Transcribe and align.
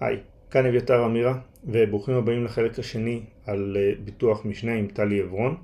היי, 0.00 0.20
כאן 0.50 0.66
אביתר 0.66 1.06
אמירה, 1.06 1.38
וברוכים 1.64 2.14
הבאים 2.14 2.44
לחלק 2.44 2.78
השני 2.78 3.22
על 3.46 3.76
אה, 3.80 3.92
ביטוח 4.04 4.44
משנה 4.44 4.74
עם 4.74 4.86
טלי 4.86 5.20
עברון, 5.20 5.56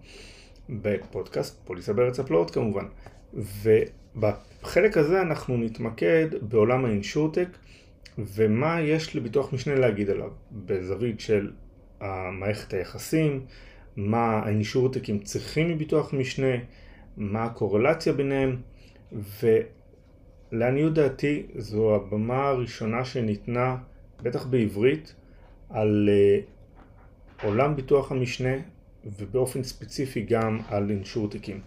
בפודקאסט 0.69 1.67
פוליסה 1.67 1.93
בארץ 1.93 2.21
הפלאות 2.21 2.51
כמובן. 2.51 2.85
ובחלק 3.35 4.97
הזה 4.97 5.23
אנחנו 5.23 5.57
נתמקד 5.57 6.27
בעולם 6.43 6.85
האינשורטק 6.85 7.49
ומה 8.19 8.81
יש 8.81 9.17
לביטוח 9.17 9.53
משנה 9.53 9.75
להגיד 9.75 10.11
עליו, 10.11 10.31
בזווית 10.53 11.21
של 11.21 11.51
מערכת 12.33 12.73
היחסים, 12.75 13.47
מה 13.97 14.41
האינשורטקים 14.45 15.19
צריכים 15.19 15.69
מביטוח 15.69 16.15
משנה, 16.15 16.57
מה 17.17 17.45
הקורלציה 17.45 18.13
ביניהם, 18.13 18.57
ולעניות 20.53 20.95
דעתי 20.95 21.47
זו 21.57 21.95
הבמה 21.95 22.49
הראשונה 22.49 23.05
שניתנה 23.05 23.77
בטח 24.23 24.47
בעברית, 24.47 25.15
על 25.71 26.09
uh, 26.09 27.47
עולם 27.47 27.77
ביטוח 27.77 28.13
המשנה 28.13 28.55
ובאופן 29.05 29.63
ספציפי 29.63 30.23
גם 30.23 30.59
על 30.69 30.91
אינשורטיקים. 30.91 31.61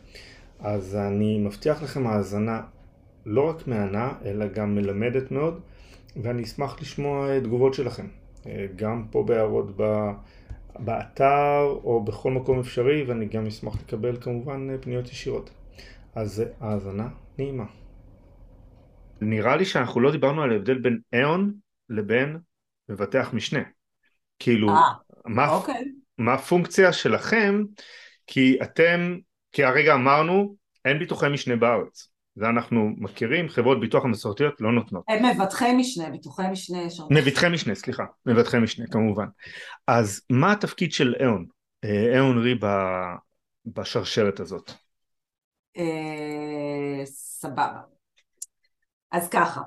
אז 0.59 0.95
אני 0.95 1.39
מבטיח 1.39 1.83
לכם 1.83 2.07
האזנה 2.07 2.61
לא 3.25 3.49
רק 3.49 3.67
מהנה, 3.67 4.13
אלא 4.25 4.47
גם 4.47 4.75
מלמדת 4.75 5.31
מאוד, 5.31 5.59
ואני 6.15 6.43
אשמח 6.43 6.81
לשמוע 6.81 7.39
תגובות 7.39 7.73
שלכם, 7.73 8.07
אה, 8.45 8.65
גם 8.75 9.05
פה 9.11 9.23
בהערות 9.23 9.71
ב... 9.77 10.11
באתר 10.79 11.61
או 11.83 12.03
בכל 12.05 12.31
מקום 12.31 12.59
אפשרי, 12.59 13.03
ואני 13.03 13.25
גם 13.25 13.47
אשמח 13.47 13.75
לקבל 13.81 14.21
כמובן 14.21 14.81
פניות 14.81 15.09
ישירות. 15.11 15.49
אז 16.15 16.43
האזנה 16.59 17.07
נעימה. 17.37 17.65
נראה 19.21 19.55
לי 19.55 19.65
שאנחנו 19.65 20.01
לא 20.01 20.11
דיברנו 20.11 20.43
על 20.43 20.51
ההבדל 20.51 20.77
בין 20.77 20.99
איון 21.13 21.53
לבין 21.89 22.37
מבטח 22.89 23.29
משנה. 23.33 23.59
כאילו, 24.39 24.69
아, 24.69 24.71
אה, 24.71 24.75
מה, 25.25 25.49
אוקיי. 25.49 25.91
מה 26.17 26.33
הפונקציה 26.33 26.93
שלכם, 26.93 27.63
כי 28.27 28.57
אתם, 28.63 29.17
כי 29.51 29.63
הרגע 29.63 29.93
אמרנו, 29.93 30.55
אין 30.85 30.99
ביטוחי 30.99 31.29
משנה 31.29 31.55
בארץ. 31.55 32.09
זה 32.35 32.49
אנחנו 32.49 32.89
מכירים, 32.97 33.49
חברות 33.49 33.79
ביטוח 33.79 34.05
המסורתיות 34.05 34.61
לא 34.61 34.71
נותנות. 34.71 35.03
הם 35.07 35.25
מבטחי 35.25 35.73
משנה, 35.73 36.09
ביטוחי 36.09 36.43
משנה. 36.51 36.79
מבטחי 37.09 37.49
משנה, 37.49 37.75
סליחה, 37.75 38.03
מבטחי 38.25 38.59
משנה 38.59 38.85
כמובן. 38.87 39.27
אז 39.87 40.21
מה 40.29 40.51
התפקיד 40.51 40.91
של 40.91 41.15
אהון, 41.23 41.45
אהון 42.15 42.37
רי 42.37 42.55
בשרשרת 43.65 44.39
הזאת? 44.39 44.71
אה, 45.77 47.05
סבבה. 47.05 47.81
אז 49.11 49.29
ככה, 49.29 49.61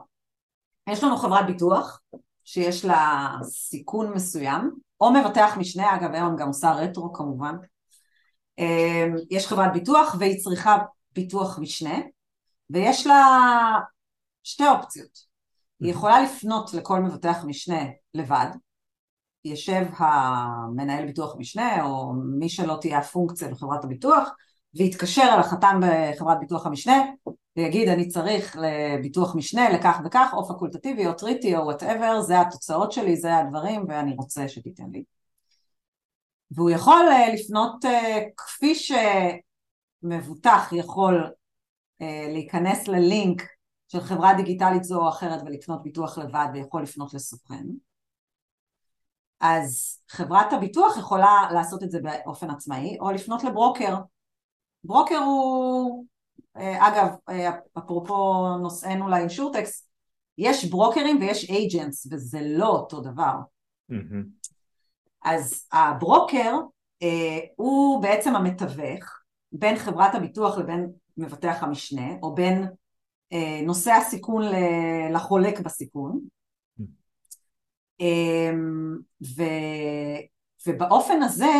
יש 0.89 1.05
לנו 1.05 1.17
חברת 1.17 1.47
ביטוח 1.47 2.01
שיש 2.45 2.85
לה 2.85 3.31
סיכון 3.43 4.13
מסוים, 4.13 4.71
או 5.01 5.13
מבטח 5.13 5.55
משנה, 5.59 5.97
אגב 5.97 6.13
היום 6.13 6.37
גם 6.37 6.49
עושה 6.49 6.73
רטרו 6.73 7.13
כמובן, 7.13 7.55
אמ, 8.59 9.15
יש 9.31 9.47
חברת 9.47 9.73
ביטוח 9.73 10.17
והיא 10.19 10.41
צריכה 10.41 10.77
ביטוח 11.15 11.59
משנה, 11.59 11.99
ויש 12.71 13.07
לה 13.07 13.25
שתי 14.45 14.69
אופציות. 14.69 15.29
היא 15.81 15.91
יכולה 15.91 16.23
לפנות 16.23 16.75
לכל 16.75 17.01
מבטח 17.01 17.45
משנה 17.45 17.83
לבד, 18.15 18.47
יושב 19.45 19.85
המנהל 19.97 21.07
ביטוח 21.07 21.37
משנה 21.39 21.85
או 21.85 22.13
מי 22.39 22.49
שלא 22.49 22.79
תהיה 22.81 22.99
הפונקציה 22.99 23.49
בחברת 23.49 23.85
הביטוח 23.85 24.29
ויתקשר 24.75 25.31
אל 25.35 25.41
החתם 25.41 25.81
בחברת 25.83 26.41
ביטוח 26.41 26.67
המשנה 26.67 27.03
ויגיד 27.57 27.89
אני 27.89 28.09
צריך 28.09 28.57
לביטוח 28.61 29.35
משנה 29.35 29.71
לכך 29.71 30.01
וכך, 30.05 30.31
או 30.33 30.49
פקולטטיבי 30.49 31.07
או 31.07 31.13
treaty 31.13 31.57
או 31.57 31.63
whatever, 31.63 32.21
זה 32.21 32.41
התוצאות 32.41 32.93
שלי, 32.93 33.17
זה 33.17 33.37
הדברים 33.37 33.85
ואני 33.89 34.15
רוצה 34.15 34.49
שתיתן 34.49 34.91
לי. 34.93 35.05
והוא 36.51 36.71
יכול 36.71 37.07
אה, 37.11 37.35
לפנות 37.35 37.85
אה, 37.85 38.21
כפי 38.37 38.75
שמבוטח 40.05 40.69
יכול 40.73 41.31
להיכנס 42.01 42.89
ללינק 42.89 43.43
של 43.89 44.01
חברה 44.01 44.35
דיגיטלית 44.35 44.85
זו 44.85 45.03
או 45.03 45.09
אחרת 45.09 45.43
ולקנות 45.47 45.83
ביטוח 45.83 46.19
לבד 46.19 46.47
ויכול 46.55 46.83
לפנות 46.83 47.15
לסוכן. 47.15 47.65
אז 49.41 49.99
חברת 50.09 50.53
הביטוח 50.53 50.97
יכולה 50.99 51.49
לעשות 51.53 51.83
את 51.83 51.91
זה 51.91 51.99
באופן 52.03 52.51
עצמאי 52.51 52.97
או 53.01 53.11
לפנות 53.11 53.45
לברוקר. 53.45 53.97
ברוקר 54.85 55.19
הוא 55.19 56.05
אה, 56.57 56.89
אגב, 56.89 57.15
אה, 57.29 57.51
אפרופו 57.79 58.49
נושאנו 58.63 59.09
לאינשורטקס, 59.09 59.89
יש 60.39 60.65
ברוקרים 60.65 61.19
ויש 61.21 61.51
אייג'נטס, 61.51 62.07
וזה 62.11 62.41
לא 62.43 62.69
אותו 62.69 63.01
דבר. 63.01 63.35
Mm-hmm. 63.93 64.49
אז 65.25 65.67
הברוקר 65.73 66.55
אה, 67.03 67.39
הוא 67.57 68.03
בעצם 68.03 68.37
המתווך 68.37 69.21
בין 69.53 69.77
חברת 69.77 70.15
הביטוח 70.15 70.59
לבין 70.59 70.93
מבטח 71.19 71.63
המשנה, 71.63 72.13
או 72.23 72.35
בין 72.35 72.67
אה, 73.33 73.61
נושא 73.63 73.93
הסיכון 73.93 74.43
לחולק 75.13 75.61
בסיכון. 75.61 76.21
Mm-hmm. 76.81 76.85
אה, 78.01 78.51
ו, 79.37 79.43
ובאופן 80.67 81.23
הזה, 81.23 81.53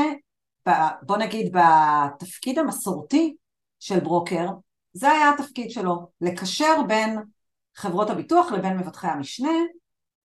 בוא 1.03 1.17
נגיד 1.17 1.57
בתפקיד 1.57 2.59
המסורתי 2.59 3.37
של 3.81 4.01
ברוקר, 4.01 4.47
זה 4.93 5.11
היה 5.11 5.31
התפקיד 5.31 5.71
שלו, 5.71 6.09
לקשר 6.21 6.83
בין 6.89 7.19
חברות 7.77 8.11
הביטוח 8.11 8.53
לבין 8.53 8.77
מבטחי 8.77 9.07
המשנה, 9.07 9.53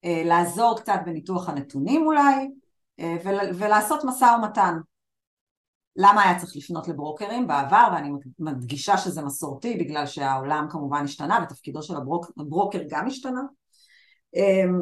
אה, 0.05 0.21
לעזור 0.25 0.79
קצת 0.79 0.99
בניתוח 1.05 1.49
הנתונים 1.49 2.05
אולי, 2.05 2.49
אה, 2.99 3.15
ולעשות 3.57 4.03
משא 4.03 4.25
ומתן. 4.25 4.77
למה 5.97 6.23
היה 6.23 6.39
צריך 6.39 6.55
לפנות 6.55 6.87
לברוקרים 6.87 7.47
בעבר, 7.47 7.87
ואני 7.93 8.09
מדגישה 8.39 8.97
שזה 8.97 9.21
מסורתי 9.21 9.77
בגלל 9.77 10.05
שהעולם 10.05 10.67
כמובן 10.69 11.03
השתנה 11.03 11.39
ותפקידו 11.43 11.81
של 11.81 11.93
הברוקר 12.37 12.79
גם 12.89 13.07
השתנה. 13.07 13.41
אמ, 14.35 14.81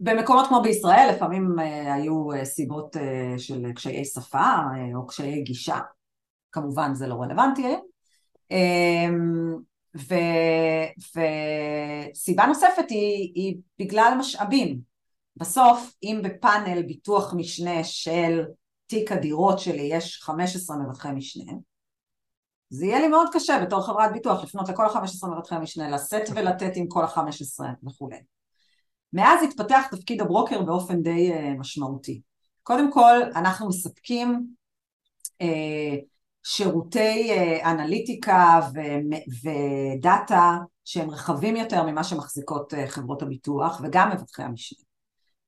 במקומות 0.00 0.46
כמו 0.48 0.62
בישראל 0.62 1.10
לפעמים 1.14 1.56
אה, 1.60 1.94
היו 1.94 2.28
סיבות 2.44 2.96
של 3.38 3.72
קשיי 3.72 4.04
שפה 4.04 4.54
או 4.94 5.06
קשיי 5.06 5.42
גישה, 5.42 5.78
כמובן 6.52 6.94
זה 6.94 7.06
לא 7.06 7.14
רלוונטי 7.14 7.62
היום. 7.62 7.82
אמ, 8.50 9.56
ו, 9.96 10.14
וסיבה 12.14 12.46
נוספת 12.46 12.84
היא, 12.88 13.32
היא 13.34 13.56
בגלל 13.78 14.14
משאבים. 14.18 14.80
בסוף, 15.36 15.94
אם 16.02 16.20
בפאנל 16.24 16.82
ביטוח 16.82 17.34
משנה 17.34 17.84
של 17.84 18.44
תיק 18.92 19.12
הדירות 19.12 19.58
שלי 19.58 19.82
יש 19.82 20.22
15 20.22 20.76
מבטחי 20.76 21.12
משנה, 21.12 21.52
זה 22.70 22.86
יהיה 22.86 23.00
לי 23.00 23.08
מאוד 23.08 23.28
קשה 23.32 23.58
בתור 23.62 23.86
חברת 23.86 24.12
ביטוח 24.12 24.42
לפנות 24.44 24.68
לכל 24.68 24.86
ה-15 24.86 25.28
מבטחי 25.28 25.54
משנה, 25.62 25.90
לשאת 25.90 26.28
ולתת 26.34 26.72
עם 26.74 26.86
כל 26.88 27.04
ה-15 27.04 27.64
וכולי. 27.86 28.16
מאז 29.12 29.42
התפתח 29.42 29.86
תפקיד 29.90 30.20
הברוקר 30.20 30.62
באופן 30.62 31.02
די 31.02 31.32
uh, 31.32 31.58
משמעותי. 31.58 32.20
קודם 32.62 32.92
כל, 32.92 33.22
אנחנו 33.34 33.68
מספקים 33.68 34.46
uh, 35.42 35.46
שירותי 36.42 37.30
אה, 37.30 37.70
אנליטיקה 37.70 38.60
ודאטה 39.42 40.56
שהם 40.84 41.10
רחבים 41.10 41.56
יותר 41.56 41.82
ממה 41.82 42.04
שמחזיקות 42.04 42.74
אה, 42.74 42.88
חברות 42.88 43.22
הביטוח 43.22 43.80
וגם 43.84 44.10
מבטחי 44.10 44.42
המשנה. 44.42 44.84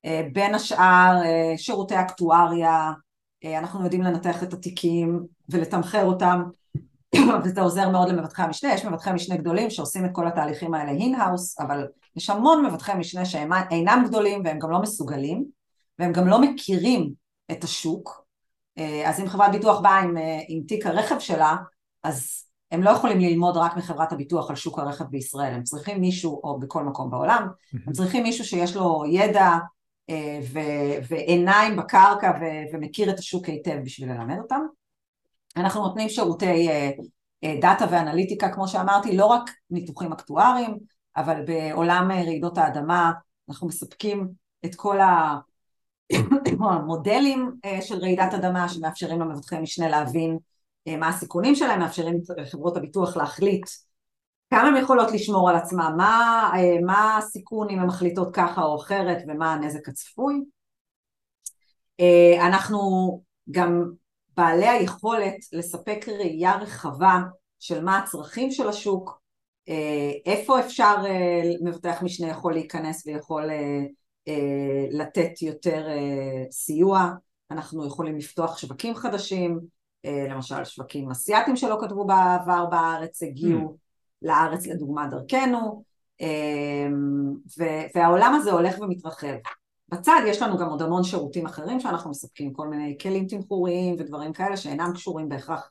אה, 0.04 0.22
בין 0.32 0.54
השאר 0.54 1.22
שירותי 1.56 2.00
אקטואריה, 2.00 2.92
אנחנו 3.44 3.84
יודעים 3.84 4.02
לנתח 4.02 4.42
את 4.42 4.52
התיקים 4.52 5.20
ולתמחר 5.48 6.04
אותם 6.04 6.42
וזה 7.44 7.60
עוזר 7.60 7.88
מאוד 7.88 8.08
למבטחי 8.08 8.42
המשנה, 8.42 8.74
יש 8.74 8.84
מבטחי 8.84 9.12
משנה 9.12 9.36
גדולים 9.36 9.70
שעושים 9.70 10.04
את 10.04 10.10
כל 10.12 10.26
התהליכים 10.26 10.74
האלה 10.74 10.90
in-house, 10.90 11.60
אבל 11.60 11.86
יש 12.16 12.30
המון 12.30 12.66
מבטחי 12.66 12.94
משנה 12.94 13.24
שהם 13.24 13.52
אינם 13.70 14.04
גדולים 14.08 14.42
והם 14.44 14.58
גם 14.58 14.70
לא 14.70 14.82
מסוגלים 14.82 15.44
והם 15.98 16.12
גם 16.12 16.28
לא 16.28 16.40
מכירים 16.40 17.12
את 17.50 17.64
השוק. 17.64 18.24
אה, 18.78 19.08
אז 19.08 19.20
אם 19.20 19.28
חברת 19.28 19.52
ביטוח 19.52 19.80
באה 19.80 20.00
עם, 20.00 20.16
אה, 20.16 20.40
עם 20.48 20.62
תיק 20.68 20.86
הרכב 20.86 21.18
שלה, 21.18 21.56
אז 22.02 22.44
הם 22.70 22.82
לא 22.82 22.90
יכולים 22.90 23.18
ללמוד 23.18 23.56
רק 23.56 23.76
מחברת 23.76 24.12
הביטוח 24.12 24.50
על 24.50 24.56
שוק 24.56 24.78
הרכב 24.78 25.04
בישראל, 25.04 25.54
הם 25.54 25.62
צריכים 25.62 26.00
מישהו, 26.00 26.40
או 26.44 26.58
בכל 26.58 26.84
מקום 26.84 27.10
בעולם, 27.10 27.48
הם 27.86 27.92
צריכים 27.92 28.22
מישהו 28.22 28.44
שיש 28.44 28.76
לו 28.76 29.04
ידע 29.08 29.42
אה, 29.42 29.58
ו- 30.52 31.04
ועיניים 31.08 31.76
בקרקע 31.76 32.32
ו- 32.40 32.74
ומכיר 32.76 33.10
את 33.10 33.18
השוק 33.18 33.46
היטב 33.46 33.78
בשביל 33.84 34.12
ללמד 34.12 34.38
אותם. 34.38 34.60
אנחנו 35.56 35.82
נותנים 35.82 36.08
שירותי 36.08 36.68
דאטה 37.60 37.84
ואנליטיקה, 37.90 38.48
כמו 38.48 38.68
שאמרתי, 38.68 39.16
לא 39.16 39.26
רק 39.26 39.50
ניתוחים 39.70 40.12
אקטואריים, 40.12 40.78
אבל 41.16 41.44
בעולם 41.46 42.10
רעידות 42.12 42.58
האדמה 42.58 43.12
אנחנו 43.48 43.68
מספקים 43.68 44.28
את 44.64 44.74
כל 44.74 44.98
מודלים 46.86 47.52
של 47.80 47.98
רעידת 47.98 48.34
אדמה 48.34 48.68
שמאפשרים 48.68 49.20
למבטחי 49.20 49.58
משנה 49.58 49.88
להבין 49.88 50.38
מה 50.98 51.08
הסיכונים 51.08 51.54
שלהם, 51.54 51.80
מאפשרים 51.80 52.20
לחברות 52.36 52.76
הביטוח 52.76 53.16
להחליט 53.16 53.66
כמה 54.50 54.68
הן 54.68 54.76
יכולות 54.76 55.12
לשמור 55.12 55.50
על 55.50 55.56
עצמם, 55.56 55.94
מה, 55.96 56.52
מה 56.86 57.16
הסיכון 57.16 57.70
אם 57.70 57.78
הן 57.78 57.86
מחליטות 57.86 58.34
ככה 58.34 58.62
או 58.62 58.76
אחרת 58.76 59.22
ומה 59.28 59.52
הנזק 59.52 59.88
הצפוי. 59.88 60.40
אנחנו 62.40 62.80
גם 63.50 63.90
בעלי 64.36 64.68
היכולת 64.68 65.36
לספק 65.52 66.08
ראייה 66.08 66.56
רחבה 66.56 67.20
של 67.60 67.84
מה 67.84 67.98
הצרכים 67.98 68.50
של 68.50 68.68
השוק, 68.68 69.20
איפה 70.26 70.60
אפשר 70.60 70.94
מבטח 71.64 72.02
משנה 72.02 72.28
יכול 72.28 72.52
להיכנס 72.52 73.06
ויכול 73.06 73.50
לתת 74.90 75.42
יותר 75.42 75.86
סיוע, 76.50 77.10
אנחנו 77.50 77.86
יכולים 77.86 78.16
לפתוח 78.16 78.58
שווקים 78.58 78.94
חדשים, 78.94 79.60
למשל 80.30 80.64
שווקים 80.64 81.10
אסיאתיים 81.10 81.56
שלא 81.56 81.78
כתבו 81.80 82.04
בעבר 82.04 82.66
בארץ 82.66 83.22
הגיעו 83.22 83.60
mm. 83.60 83.83
לארץ 84.24 84.66
לדוגמה 84.66 85.06
דרכנו 85.06 85.84
והעולם 87.94 88.34
הזה 88.34 88.52
הולך 88.52 88.78
ומתרחב 88.80 89.34
בצד 89.88 90.20
יש 90.26 90.42
לנו 90.42 90.58
גם 90.58 90.68
עוד 90.68 90.82
המון 90.82 91.04
שירותים 91.04 91.46
אחרים 91.46 91.80
שאנחנו 91.80 92.10
מספקים, 92.10 92.52
כל 92.52 92.68
מיני 92.68 92.96
כלים 93.00 93.26
תמחוריים 93.26 93.96
ודברים 93.98 94.32
כאלה 94.32 94.56
שאינם 94.56 94.90
קשורים 94.94 95.28
בהכרח 95.28 95.70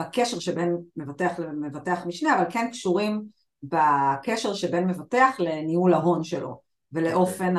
בקשר 0.00 0.38
שבין 0.38 0.76
מבטח 0.96 1.38
למבטח 1.38 2.06
משנה, 2.06 2.38
אבל 2.38 2.50
כן 2.50 2.68
קשורים 2.70 3.22
בקשר 3.62 4.54
שבין 4.54 4.86
מבטח 4.86 5.36
לניהול 5.38 5.94
ההון 5.94 6.24
שלו 6.24 6.60
ולאופן 6.92 7.54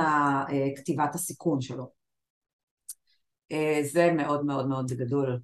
כתיבת 0.75 1.15
הסיכון 1.15 1.61
שלו. 1.61 1.89
זה 3.83 4.11
מאוד 4.13 4.45
מאוד 4.45 4.67
מאוד 4.67 4.91
בגדול 4.91 5.39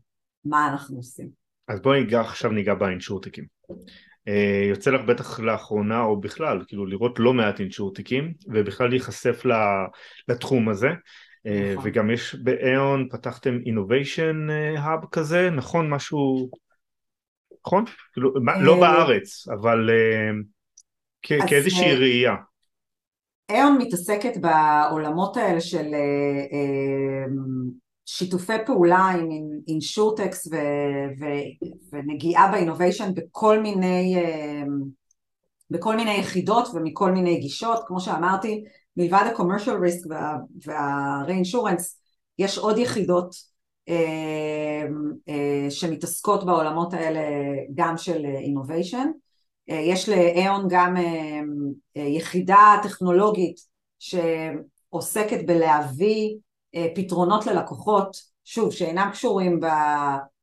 מה 0.45 0.67
אנחנו 0.71 0.97
עושים. 0.97 1.29
אז 1.67 1.81
בואי 1.81 1.99
ניגע 2.03 2.21
עכשיו 2.21 2.51
ניגע 2.51 2.73
באינשורטיקים. 2.73 3.45
אה, 4.27 4.65
יוצא 4.69 4.91
לך 4.91 5.01
בטח 5.05 5.39
לאחרונה 5.39 6.01
או 6.01 6.19
בכלל 6.21 6.61
כאילו 6.67 6.85
לראות 6.85 7.19
לא 7.19 7.33
מעט 7.33 7.59
אינשורטיקים 7.59 8.33
ובכלל 8.47 8.89
להיחשף 8.89 9.41
לתחום 10.27 10.69
הזה 10.69 10.89
אה, 11.45 11.73
נכון. 11.73 11.89
וגם 11.89 12.11
יש 12.11 12.35
באיון 12.35 13.07
פתחתם 13.11 13.59
אינוביישן 13.65 14.47
האב 14.77 15.05
כזה 15.11 15.49
נכון 15.49 15.89
משהו 15.89 16.49
נכון? 17.67 17.85
כאילו, 18.13 18.33
לא 18.61 18.73
אה, 18.73 18.79
בארץ 18.79 19.47
אבל 19.47 19.89
כאיזושהי 21.21 21.95
ראייה 21.95 22.35
איון 23.49 23.77
מתעסקת 23.77 24.37
בעולמות 24.37 25.37
האלה 25.37 25.61
של 25.61 25.85
שיתופי 28.05 28.53
פעולה 28.65 29.05
עם 29.05 29.29
אינשורטקס 29.67 30.47
ונגיעה 31.91 32.51
באינוביישן 32.51 33.13
בכל 33.13 33.59
מיני, 33.59 34.15
אמ, 34.17 34.81
בכל 35.69 35.95
מיני 35.95 36.17
יחידות 36.17 36.67
ומכל 36.73 37.11
מיני 37.11 37.39
גישות, 37.39 37.83
כמו 37.87 37.99
שאמרתי, 37.99 38.63
מלבד 38.97 39.23
ה-commercial 39.25 39.67
risk 39.87 40.07
וה-reinsurance, 40.65 41.83
יש 42.39 42.57
עוד 42.57 42.77
יחידות 42.77 43.35
אמ, 43.87 45.11
אה, 45.29 45.67
שמתעסקות 45.69 46.45
בעולמות 46.45 46.93
האלה 46.93 47.21
גם 47.75 47.97
של 47.97 48.25
אינוביישן. 48.25 49.07
אה, 49.69 49.75
יש 49.75 50.09
לאיון 50.09 50.65
גם 50.69 50.97
אמ, 50.97 51.53
אה, 51.97 52.01
יחידה 52.01 52.75
טכנולוגית 52.83 53.55
שעוסקת 53.99 55.45
בלהביא 55.45 56.29
אה, 56.29 56.52
פתרונות 56.95 57.45
ללקוחות, 57.45 58.33
שוב, 58.45 58.73
שאינם 58.73 59.09
קשורים 59.11 59.59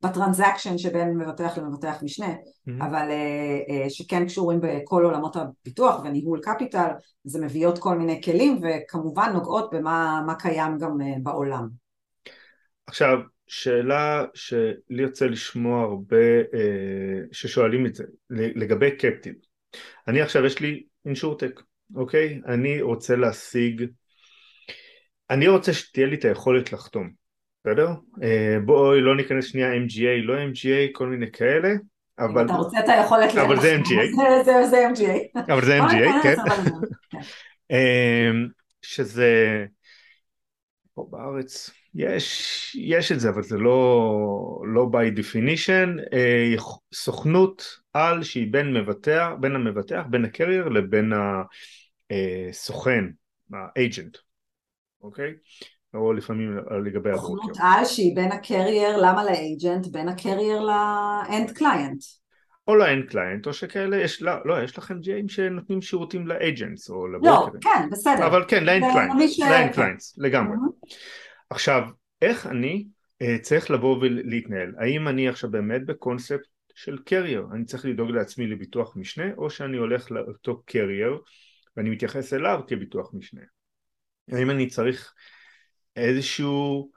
בטרנזקשן 0.02 0.78
שבין 0.78 1.18
מבטח 1.18 1.58
למבטח 1.58 2.02
משנה, 2.02 2.26
mm-hmm. 2.26 2.84
אבל 2.84 3.10
אה, 3.10 3.58
אה, 3.70 3.90
שכן 3.90 4.26
קשורים 4.26 4.60
בכל 4.62 5.04
עולמות 5.04 5.36
הביטוח 5.36 6.04
וניהול 6.04 6.40
קפיטל, 6.42 6.88
זה 7.24 7.40
מביאות 7.40 7.78
כל 7.78 7.98
מיני 7.98 8.22
כלים 8.22 8.60
וכמובן 8.62 9.30
נוגעות 9.34 9.70
במה 9.74 10.34
קיים 10.38 10.78
גם 10.78 10.98
בעולם. 11.22 11.68
עכשיו, 12.86 13.18
שאלה 13.46 14.24
שלי 14.34 15.02
יוצא 15.02 15.24
לשמוע 15.24 15.82
הרבה 15.82 16.16
ששואלים 17.32 17.86
את 17.86 17.94
זה, 17.94 18.04
לגבי 18.30 18.90
קפטיב. 18.90 19.34
אני 20.08 20.20
עכשיו 20.20 20.44
יש 20.44 20.60
לי 20.60 20.82
אינשורטק, 21.04 21.60
אוקיי? 21.94 22.40
אני 22.46 22.82
רוצה 22.82 23.16
להשיג 23.16 23.84
אני 25.30 25.48
רוצה 25.48 25.72
שתהיה 25.72 26.06
לי 26.06 26.16
את 26.16 26.24
היכולת 26.24 26.72
לחתום, 26.72 27.10
בסדר? 27.64 27.88
אה, 28.22 28.56
בואי 28.64 29.00
לא 29.00 29.16
ניכנס 29.16 29.44
שנייה 29.44 29.72
MGA, 29.72 30.22
לא 30.22 30.34
MGA, 30.34 30.92
כל 30.92 31.06
מיני 31.06 31.32
כאלה, 31.32 31.68
אבל... 32.18 32.44
אתה 32.44 32.52
רוצה 32.52 32.78
את 32.78 32.88
היכולת 32.88 33.34
לחתום. 33.34 33.44
אבל 33.44 33.60
זה 33.60 33.76
MGA. 33.76 34.16
זה 34.70 34.88
MGA. 34.94 35.40
אבל 35.52 35.64
זה 35.64 35.78
MGA, 35.78 36.22
כן. 36.22 36.36
אה, 37.70 38.30
שזה... 38.82 39.64
פה 40.94 41.06
בארץ 41.10 41.70
יש, 41.94 42.76
יש 42.80 43.12
את 43.12 43.20
זה, 43.20 43.28
אבל 43.28 43.42
זה 43.42 43.56
לא, 43.56 44.62
לא 44.66 44.90
by 44.92 45.18
definition, 45.18 46.12
אה, 46.12 46.54
סוכנות 46.94 47.78
על 47.92 48.22
שהיא 48.22 48.52
בין 48.52 48.74
מבטח, 48.74 49.28
בין 49.40 49.54
המבטח, 49.54 50.02
בין 50.10 50.24
ה 50.24 50.30
carrier 50.30 50.68
לבין 50.68 51.12
הסוכן, 52.10 53.04
ה 53.52 53.61
agent. 53.61 54.16
אוקיי? 55.02 55.34
או 55.94 56.12
לפעמים 56.12 56.58
לגבי 56.84 57.10
ה 57.10 57.14
broker. 57.14 57.42
סוכנות 57.42 57.56
על 57.60 57.84
שהיא 57.84 58.16
בין 58.16 58.32
ה 58.32 58.39
carrier, 58.39 58.96
למה 58.96 59.24
ל 59.24 59.33
agent? 59.33 59.86
בין 59.86 60.08
ה 60.08 60.15
carrier 60.15 60.60
ל 60.60 60.83
end 60.83 61.50
client. 61.50 62.02
או 62.68 62.76
ל 62.76 62.83
end 62.83 63.04
client, 63.04 63.46
או 63.46 63.52
שכאלה, 63.52 63.96
יש, 63.96 64.22
לא, 64.22 64.32
לא, 64.44 64.62
יש 64.62 64.78
לכם 64.78 65.00
MGA 65.00 65.28
שנותנים 65.28 65.82
שירותים 65.82 66.26
ל 66.26 66.35
agents 66.35 66.90
או 66.90 67.08
לברוקרים. 67.08 67.54
לא, 67.54 67.60
כן, 67.60 67.88
בסדר. 67.90 68.26
אבל 68.26 68.44
כן, 68.48 68.64
ל 68.64 68.69
end 68.69 68.84
clients, 68.92 69.38
ל 69.38 69.47
end 69.47 69.74
clients, 69.74 70.18
לגמרי. 70.18 70.56
Mm-hmm. 70.56 70.96
עכשיו, 71.50 71.82
איך 72.22 72.46
אני 72.46 72.86
אה, 73.22 73.36
צריך 73.42 73.70
לבוא 73.70 73.96
ולהתנהל? 73.96 74.74
האם 74.78 75.08
אני 75.08 75.28
עכשיו 75.28 75.50
באמת 75.50 75.86
בקונספט 75.86 76.46
של 76.74 76.98
carrier? 77.04 77.46
אני 77.52 77.64
צריך 77.64 77.84
לדאוג 77.84 78.10
לעצמי 78.10 78.46
לביטוח 78.46 78.96
משנה, 78.96 79.24
או 79.36 79.50
שאני 79.50 79.76
הולך 79.76 80.10
לאותו 80.10 80.62
carrier 80.62 81.18
ואני 81.76 81.90
מתייחס 81.90 82.32
אליו 82.32 82.60
כביטוח 82.66 83.14
משנה? 83.14 83.40
האם 84.32 84.50
אני 84.50 84.66
צריך 84.66 85.14
איזשהו 85.96 86.90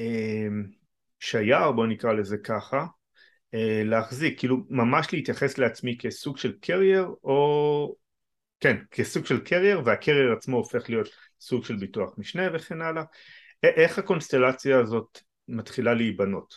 אה, 0.00 0.48
שייר, 1.20 1.72
בוא 1.72 1.86
נקרא 1.86 2.12
לזה 2.12 2.36
ככה, 2.38 2.86
אה, 3.54 3.82
להחזיק, 3.84 4.38
כאילו 4.38 4.56
ממש 4.68 5.12
להתייחס 5.12 5.58
לעצמי 5.58 5.98
כסוג 5.98 6.38
של 6.38 6.52
carrier, 6.60 7.08
או 7.24 7.94
כן, 8.60 8.76
כסוג 8.90 9.26
של 9.26 9.40
carrier, 9.40 9.82
וה 9.84 9.95
carrier 9.95 10.32
עצמו 10.32 10.56
הופך 10.56 10.90
להיות 10.90 11.08
סוג 11.40 11.64
של 11.64 11.76
ביטוח 11.76 12.14
משנה 12.18 12.42
וכן 12.54 12.82
הלאה. 12.82 13.02
איך 13.62 13.98
הקונסטלציה 13.98 14.80
הזאת 14.80 15.18
מתחילה 15.48 15.94
להיבנות? 15.94 16.54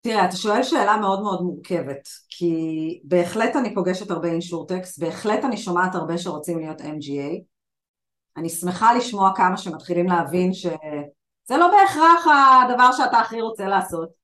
תראה, 0.00 0.24
אתה 0.24 0.36
שואל 0.36 0.62
שאלה 0.62 0.96
מאוד 0.96 1.22
מאוד 1.22 1.42
מורכבת, 1.42 2.08
כי 2.28 2.54
בהחלט 3.04 3.56
אני 3.56 3.74
פוגשת 3.74 4.10
הרבה 4.10 4.28
אינשורטקס, 4.28 4.98
בהחלט 4.98 5.44
אני 5.44 5.56
שומעת 5.56 5.94
הרבה 5.94 6.18
שרוצים 6.18 6.58
להיות 6.58 6.80
MGA, 6.80 7.49
אני 8.36 8.48
שמחה 8.48 8.94
לשמוע 8.94 9.32
כמה 9.36 9.56
שמתחילים 9.56 10.06
להבין 10.06 10.52
שזה 10.52 11.56
לא 11.58 11.68
בהכרח 11.68 12.26
הדבר 12.64 12.92
שאתה 12.92 13.18
הכי 13.18 13.40
רוצה 13.40 13.66
לעשות 13.66 14.20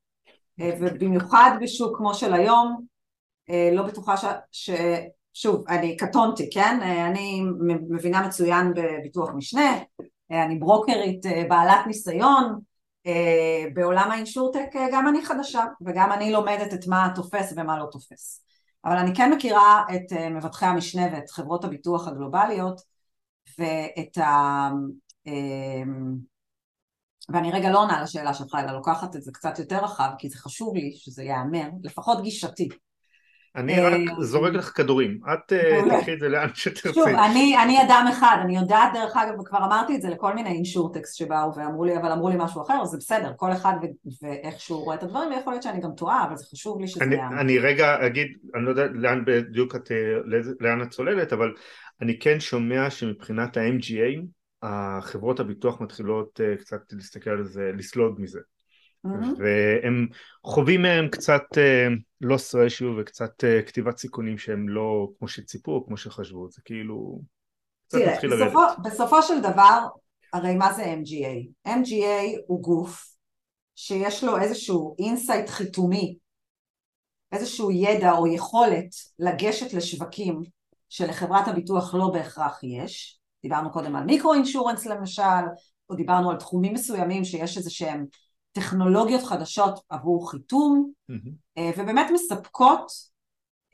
אה, 0.60 0.70
ובמיוחד 0.80 1.50
בשוק 1.60 1.96
כמו 1.96 2.14
של 2.14 2.34
היום 2.34 2.86
אה, 3.50 3.70
לא 3.72 3.82
בטוחה 3.82 4.16
ש... 4.16 4.24
ש... 4.52 4.70
שוב, 5.34 5.64
אני 5.68 5.96
קטונתי, 5.96 6.50
כן? 6.50 6.78
אה, 6.82 7.06
אני 7.06 7.42
מבינה 7.90 8.26
מצוין 8.26 8.74
בביטוח 8.74 9.30
משנה, 9.34 9.78
אני 10.30 10.58
ברוקרית 10.58 11.26
בעלת 11.48 11.86
ניסיון, 11.86 12.60
בעולם 13.74 14.10
האינשורטק 14.10 14.66
גם 14.92 15.08
אני 15.08 15.24
חדשה 15.24 15.64
וגם 15.86 16.12
אני 16.12 16.32
לומדת 16.32 16.74
את 16.74 16.86
מה 16.86 17.08
תופס 17.14 17.52
ומה 17.56 17.78
לא 17.78 17.86
תופס. 17.90 18.44
אבל 18.84 18.96
אני 18.96 19.14
כן 19.14 19.32
מכירה 19.32 19.84
את 19.94 20.12
מבטחי 20.30 20.66
המשנה 20.66 21.02
ואת 21.12 21.30
חברות 21.30 21.64
הביטוח 21.64 22.08
הגלובליות 22.08 22.80
ואת 23.58 24.18
ה... 24.18 24.68
אמ, 25.26 26.16
ואני 27.28 27.52
רגע 27.52 27.70
לא 27.70 27.82
עונה 27.82 28.02
לשאלה 28.02 28.34
שלך, 28.34 28.54
אלא 28.54 28.72
לוקחת 28.72 29.16
את 29.16 29.22
זה 29.22 29.32
קצת 29.32 29.58
יותר 29.58 29.84
רחב, 29.84 30.10
כי 30.18 30.28
זה 30.28 30.38
חשוב 30.38 30.74
לי 30.74 30.92
שזה 30.96 31.22
ייאמר, 31.22 31.68
לפחות 31.82 32.22
גישתי. 32.22 32.68
אני 33.56 33.80
רק 33.80 33.92
אה, 33.92 34.24
זורק 34.24 34.52
לך 34.52 34.72
כדורים, 34.74 35.20
את 35.32 35.52
אה, 35.52 35.80
תקחי 35.98 36.12
את 36.12 36.20
זה 36.20 36.28
לאן 36.28 36.48
שתרצי. 36.54 36.94
שוב, 36.94 37.08
אני, 37.08 37.56
אני 37.62 37.82
אדם 37.82 38.06
אחד, 38.10 38.36
אני 38.44 38.56
יודעת 38.56 38.92
דרך 38.94 39.16
אגב, 39.16 39.40
וכבר 39.40 39.58
אמרתי 39.58 39.96
את 39.96 40.02
זה 40.02 40.08
לכל 40.08 40.34
מיני 40.34 40.50
אינשורטקס 40.50 41.12
שבאו 41.12 41.54
ואמרו 41.56 41.84
לי, 41.84 41.96
אבל 41.96 42.12
אמרו 42.12 42.28
לי 42.28 42.34
משהו 42.38 42.62
אחר, 42.62 42.78
אז 42.82 42.88
זה 42.88 42.96
בסדר, 42.96 43.32
כל 43.36 43.52
אחד 43.52 43.74
ואיך 44.22 44.60
שהוא 44.60 44.84
רואה 44.84 44.96
את 44.96 45.02
הדברים, 45.02 45.30
ויכול 45.30 45.52
להיות 45.52 45.62
שאני 45.62 45.80
גם 45.80 45.90
טועה, 45.96 46.24
אבל 46.24 46.36
זה 46.36 46.44
חשוב 46.52 46.80
לי 46.80 46.88
שזה 46.88 47.04
יאמר. 47.04 47.40
אני 47.40 47.58
רגע 47.58 48.06
אגיד, 48.06 48.26
אני 48.54 48.64
לא 48.64 48.70
יודע 48.70 48.86
לאן 48.94 49.24
בדיוק 49.26 49.76
את, 49.76 49.90
לאן 50.60 50.82
את 50.82 50.90
צוללת, 50.90 51.32
אבל 51.32 51.54
אני 52.02 52.18
כן 52.18 52.40
שומע 52.40 52.90
שמבחינת 52.90 53.56
ה-MGA 53.56 54.26
החברות 54.62 55.40
הביטוח 55.40 55.80
מתחילות 55.80 56.40
קצת 56.60 56.80
להסתכל 56.92 57.30
על 57.30 57.44
זה, 57.44 57.70
לסלוד 57.74 58.20
מזה. 58.20 58.40
Mm-hmm. 59.12 59.38
והם 59.38 60.06
חווים 60.44 60.82
מהם 60.82 61.08
קצת 61.08 61.42
uh, 61.52 62.24
loss 62.24 62.54
ratio 62.54 62.84
וקצת 62.98 63.44
uh, 63.44 63.66
כתיבת 63.66 63.98
סיכונים 63.98 64.38
שהם 64.38 64.68
לא 64.68 65.08
כמו 65.18 65.28
שציפו 65.28 65.72
או 65.72 65.86
כמו 65.86 65.96
שחשבו, 65.96 66.50
זה 66.50 66.62
כאילו 66.64 67.20
לרדת. 67.92 68.24
בסופו, 68.24 68.82
בסופו 68.84 69.22
של 69.22 69.40
דבר, 69.40 69.86
הרי 70.32 70.54
מה 70.54 70.72
זה 70.72 70.84
MGA? 70.84 71.68
MGA 71.68 72.38
הוא 72.46 72.62
גוף 72.62 73.16
שיש 73.76 74.24
לו 74.24 74.38
איזשהו 74.38 74.96
insight 74.98 75.48
חיתומי, 75.48 76.16
איזשהו 77.32 77.70
ידע 77.70 78.12
או 78.12 78.26
יכולת 78.26 78.88
לגשת 79.18 79.72
לשווקים 79.72 80.42
שלחברת 80.88 81.48
הביטוח 81.48 81.94
לא 81.94 82.10
בהכרח 82.12 82.60
יש, 82.62 83.18
דיברנו 83.42 83.72
קודם 83.72 83.96
על 83.96 84.04
micro 84.04 84.34
insurance 84.34 84.86
למשל, 84.86 85.22
או 85.90 85.94
דיברנו 85.94 86.30
על 86.30 86.36
תחומים 86.36 86.74
מסוימים 86.74 87.24
שיש 87.24 87.56
איזה 87.56 87.70
שהם 87.70 88.06
טכנולוגיות 88.56 89.22
חדשות 89.22 89.80
עבור 89.88 90.30
חיתום, 90.30 90.92
mm-hmm. 91.10 91.60
ובאמת 91.78 92.06
מספקות 92.12 92.92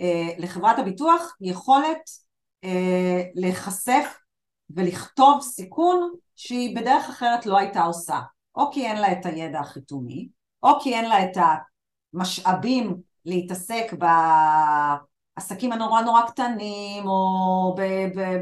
אה, 0.01 0.29
לחברת 0.39 0.79
הביטוח 0.79 1.37
יכולת 1.41 2.11
אה, 2.65 3.23
להיחשף 3.35 4.19
ולכתוב 4.71 5.43
סיכון 5.43 6.13
שהיא 6.37 6.77
בדרך 6.77 7.09
אחרת 7.09 7.47
לא 7.47 7.59
הייתה 7.59 7.83
עושה, 7.83 8.21
או 8.55 8.73
כי 8.73 8.87
אין 8.87 9.01
לה 9.01 9.13
את 9.13 9.27
הידע 9.27 9.61
החיתומי, 9.61 10.29
או 10.63 10.81
כי 10.81 10.95
אין 10.95 11.09
לה 11.09 11.25
את 11.25 11.37
המשאבים 12.15 12.97
להתעסק 13.25 13.95
בעסקים 15.37 15.73
הנורא 15.73 16.03
נורא 16.03 16.23
קטנים, 16.27 17.07
או 17.07 17.75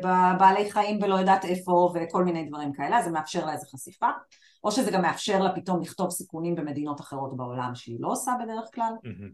בבעלי 0.02 0.70
חיים 0.70 0.98
ולא 1.02 1.14
יודעת 1.14 1.44
איפה, 1.44 1.92
וכל 1.94 2.24
מיני 2.24 2.44
דברים 2.44 2.72
כאלה, 2.72 3.02
זה 3.02 3.10
מאפשר 3.10 3.46
לה 3.46 3.52
איזה 3.52 3.66
חשיפה, 3.66 4.08
או 4.64 4.72
שזה 4.72 4.90
גם 4.90 5.02
מאפשר 5.02 5.42
לה 5.42 5.54
פתאום 5.54 5.80
לכתוב 5.80 6.10
סיכונים 6.10 6.54
במדינות 6.54 7.00
אחרות 7.00 7.36
בעולם 7.36 7.74
שהיא 7.74 7.96
לא 8.00 8.08
עושה 8.08 8.32
בדרך 8.42 8.74
כלל. 8.74 8.92
Mm-hmm. 9.04 9.32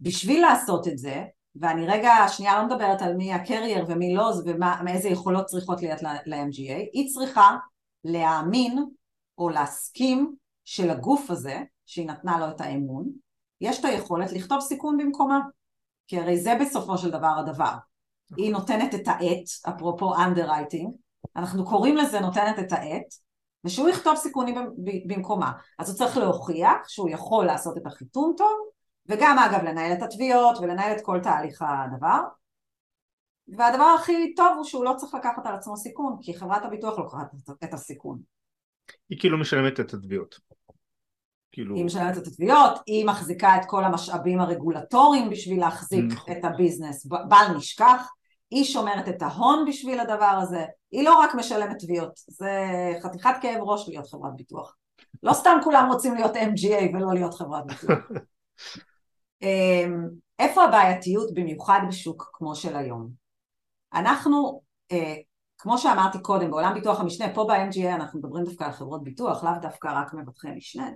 בשביל 0.00 0.42
לעשות 0.42 0.88
את 0.88 0.98
זה, 0.98 1.24
ואני 1.56 1.86
רגע, 1.86 2.12
שנייה 2.28 2.58
לא 2.58 2.66
מדברת 2.66 3.02
על 3.02 3.16
מי 3.16 3.32
הקרייר 3.32 3.84
ומי 3.88 4.14
לא, 4.14 4.32
ומאיזה 4.44 5.08
יכולות 5.08 5.46
צריכות 5.46 5.82
להיות 5.82 6.02
ל-MGA, 6.02 6.88
היא 6.92 7.08
צריכה 7.14 7.56
להאמין 8.04 8.84
או 9.38 9.48
להסכים 9.48 10.34
שלגוף 10.64 11.30
הזה, 11.30 11.62
שהיא 11.86 12.06
נתנה 12.06 12.38
לו 12.38 12.48
את 12.48 12.60
האמון, 12.60 13.08
יש 13.60 13.80
את 13.80 13.84
היכולת 13.84 14.32
לכתוב 14.32 14.60
סיכון 14.60 14.96
במקומה. 14.96 15.40
כי 16.06 16.18
הרי 16.18 16.40
זה 16.40 16.54
בסופו 16.60 16.98
של 16.98 17.10
דבר 17.10 17.38
הדבר. 17.38 17.72
היא 18.36 18.52
נותנת 18.52 18.94
את 18.94 19.08
העט, 19.08 19.74
אפרופו 19.76 20.14
underwriting, 20.14 20.88
אנחנו 21.36 21.64
קוראים 21.64 21.96
לזה 21.96 22.20
נותנת 22.20 22.58
את 22.58 22.72
העט, 22.72 23.14
ושהוא 23.64 23.88
יכתוב 23.88 24.16
סיכונים 24.16 24.54
במקומה. 25.06 25.52
אז 25.78 25.88
הוא 25.88 25.98
צריך 25.98 26.16
להוכיח 26.16 26.88
שהוא 26.88 27.10
יכול 27.10 27.46
לעשות 27.46 27.76
את 27.76 27.86
החיתום 27.86 28.34
טוב, 28.36 28.68
וגם 29.06 29.38
אגב 29.38 29.64
לנהל 29.64 29.92
את 29.92 30.02
התביעות 30.02 30.58
ולנהל 30.58 30.96
את 30.96 31.00
כל 31.04 31.20
תהליך 31.22 31.62
הדבר. 31.62 32.20
והדבר 33.48 33.94
הכי 33.98 34.34
טוב 34.34 34.56
הוא 34.56 34.64
שהוא 34.64 34.84
לא 34.84 34.94
צריך 34.96 35.14
לקחת 35.14 35.46
על 35.46 35.54
עצמו 35.54 35.76
סיכון, 35.76 36.16
כי 36.22 36.34
חברת 36.34 36.64
הביטוח 36.64 36.98
לוקחת 36.98 37.34
את 37.64 37.74
הסיכון. 37.74 38.18
היא 39.08 39.18
כאילו 39.20 39.38
משלמת 39.38 39.80
את 39.80 39.94
התביעות. 39.94 40.40
כאילו... 41.52 41.76
היא 41.76 41.84
משלמת 41.84 42.18
את 42.18 42.26
התביעות, 42.26 42.80
היא 42.86 43.06
מחזיקה 43.06 43.56
את 43.56 43.62
כל 43.66 43.84
המשאבים 43.84 44.40
הרגולטוריים 44.40 45.30
בשביל 45.30 45.60
להחזיק 45.60 46.04
נכון. 46.04 46.36
את 46.36 46.44
הביזנס, 46.44 47.06
בל 47.06 47.56
נשכח, 47.56 48.10
היא 48.50 48.64
שומרת 48.64 49.08
את 49.08 49.22
ההון 49.22 49.64
בשביל 49.68 50.00
הדבר 50.00 50.38
הזה, 50.42 50.64
היא 50.90 51.04
לא 51.04 51.18
רק 51.18 51.34
משלמת 51.34 51.78
תביעות, 51.78 52.12
זה 52.16 52.64
חתיכת 53.02 53.34
כאב 53.42 53.62
ראש 53.62 53.88
להיות 53.88 54.06
חברת 54.06 54.36
ביטוח. 54.36 54.76
לא 55.22 55.32
סתם 55.32 55.58
כולם 55.64 55.88
רוצים 55.92 56.14
להיות 56.14 56.36
MGA 56.36 56.94
ולא 56.94 57.14
להיות 57.14 57.34
חברת 57.34 57.66
ביטוח. 57.66 57.98
אמ, 59.42 60.08
איפה 60.38 60.64
הבעייתיות 60.64 61.34
במיוחד 61.34 61.80
בשוק 61.88 62.30
כמו 62.32 62.54
של 62.54 62.76
היום? 62.76 63.10
אנחנו, 63.94 64.62
אה, 64.92 65.14
כמו 65.58 65.78
שאמרתי 65.78 66.22
קודם, 66.22 66.50
בעולם 66.50 66.74
ביטוח 66.74 67.00
המשנה, 67.00 67.34
פה 67.34 67.44
ב-MGA 67.48 67.94
אנחנו 67.94 68.18
מדברים 68.18 68.44
דווקא 68.44 68.64
על 68.64 68.72
חברות 68.72 69.04
ביטוח, 69.04 69.44
לאו 69.44 69.52
דווקא 69.62 69.88
רק 69.88 70.14
מבטחי 70.14 70.50
משנה, 70.50 70.90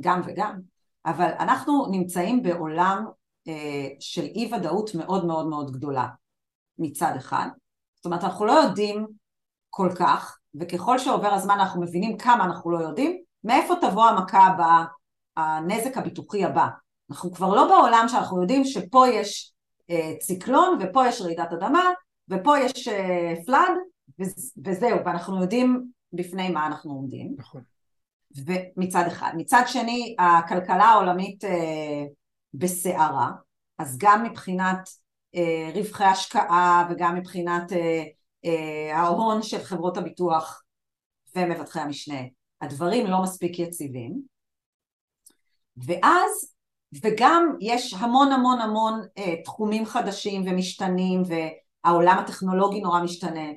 גם 0.00 0.20
וגם, 0.26 0.60
אבל 1.06 1.30
אנחנו 1.38 1.86
נמצאים 1.90 2.42
בעולם 2.42 3.06
אה, 3.48 3.88
של 4.00 4.22
אי 4.22 4.50
ודאות 4.54 4.94
מאוד 4.94 5.26
מאוד 5.26 5.46
מאוד 5.46 5.70
גדולה 5.70 6.06
מצד 6.78 7.12
אחד, 7.16 7.48
זאת 7.96 8.06
אומרת 8.06 8.24
אנחנו 8.24 8.46
לא 8.46 8.52
יודעים 8.52 9.06
כל 9.70 9.88
כך, 9.98 10.38
וככל 10.60 10.98
שעובר 10.98 11.28
הזמן 11.28 11.54
אנחנו 11.54 11.82
מבינים 11.82 12.18
כמה 12.18 12.44
אנחנו 12.44 12.70
לא 12.70 12.78
יודעים, 12.78 13.22
מאיפה 13.44 13.74
תבוא 13.80 14.04
המכה 14.04 14.38
הבאה, 14.38 14.84
הנזק 15.36 15.96
הביטוחי 15.96 16.44
הבא. 16.44 16.66
אנחנו 17.10 17.32
כבר 17.32 17.54
לא 17.54 17.68
בעולם 17.68 18.04
שאנחנו 18.08 18.40
יודעים 18.40 18.64
שפה 18.64 19.08
יש 19.08 19.52
אה, 19.90 20.12
ציקלון 20.20 20.78
ופה 20.80 21.06
יש 21.06 21.20
רעידת 21.20 21.52
אדמה 21.52 21.84
ופה 22.28 22.58
יש 22.58 22.88
אה, 22.88 23.34
פלאד 23.46 23.72
וזהו, 24.64 24.98
ואנחנו 25.04 25.40
יודעים 25.40 25.90
בפני 26.12 26.48
מה 26.48 26.66
אנחנו 26.66 26.92
עומדים. 26.92 27.34
נכון. 27.38 27.62
ומצד 28.46 29.04
אחד. 29.06 29.32
מצד 29.36 29.62
שני, 29.66 30.16
הכלכלה 30.18 30.84
העולמית 30.84 31.44
אה, 31.44 32.04
בסערה, 32.54 33.30
אז 33.78 33.98
גם 33.98 34.24
מבחינת 34.24 34.88
רווחי 35.74 36.04
השקעה 36.04 36.88
וגם 36.90 37.14
מבחינת 37.14 37.72
אה, 37.72 38.04
אה, 38.44 38.98
ההון 38.98 39.42
של 39.42 39.58
חברות 39.58 39.96
הביטוח 39.96 40.62
ומבטחי 41.36 41.80
המשנה, 41.80 42.20
הדברים 42.60 43.06
לא 43.06 43.22
מספיק 43.22 43.58
יציבים. 43.58 44.22
ואז, 45.76 46.54
וגם 47.02 47.56
יש 47.60 47.94
המון 47.94 48.32
המון 48.32 48.60
המון 48.60 49.00
אה, 49.18 49.42
תחומים 49.44 49.86
חדשים 49.86 50.42
ומשתנים 50.46 51.22
והעולם 51.26 52.18
הטכנולוגי 52.18 52.80
נורא 52.80 53.02
משתנה 53.02 53.50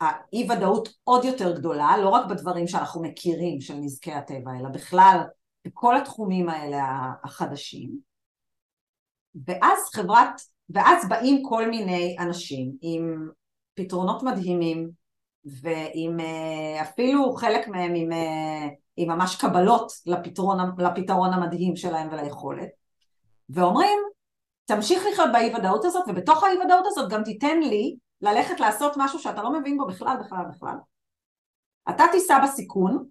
האי 0.00 0.48
ודאות 0.50 0.88
עוד 1.04 1.24
יותר 1.24 1.58
גדולה, 1.58 1.96
לא 2.02 2.08
רק 2.08 2.26
בדברים 2.26 2.66
שאנחנו 2.66 3.02
מכירים 3.02 3.60
של 3.60 3.74
נזקי 3.74 4.12
הטבע, 4.12 4.50
אלא 4.60 4.68
בכלל 4.68 5.18
בכל 5.64 5.96
התחומים 5.96 6.48
האלה 6.48 6.84
החדשים. 7.24 8.07
ואז 9.46 9.78
חברת, 9.94 10.40
ואז 10.70 11.08
באים 11.08 11.42
כל 11.48 11.70
מיני 11.70 12.16
אנשים 12.20 12.72
עם 12.80 13.28
פתרונות 13.74 14.22
מדהימים 14.22 14.90
ועם 15.44 16.20
אה, 16.20 16.82
אפילו 16.82 17.32
חלק 17.32 17.68
מהם 17.68 17.94
עם, 17.94 18.12
אה, 18.12 18.68
עם 18.96 19.08
ממש 19.08 19.36
קבלות 19.36 19.92
לפתרון, 20.06 20.58
לפתרון 20.78 21.32
המדהים 21.32 21.76
שלהם 21.76 22.08
וליכולת 22.12 22.68
ואומרים 23.50 23.98
תמשיך 24.64 25.02
לחיות 25.12 25.32
באי 25.32 25.54
ודאות 25.54 25.84
הזאת 25.84 26.04
ובתוך 26.08 26.44
האי 26.44 26.58
ודאות 26.64 26.84
הזאת 26.86 27.10
גם 27.10 27.24
תיתן 27.24 27.60
לי 27.60 27.96
ללכת 28.20 28.60
לעשות 28.60 28.92
משהו 28.96 29.18
שאתה 29.18 29.42
לא 29.42 29.52
מבין 29.52 29.78
בו 29.78 29.86
בכלל, 29.86 30.16
בכלל, 30.24 30.44
בכלל. 30.54 30.76
אתה 31.90 32.04
תישא 32.12 32.38
בסיכון, 32.42 33.04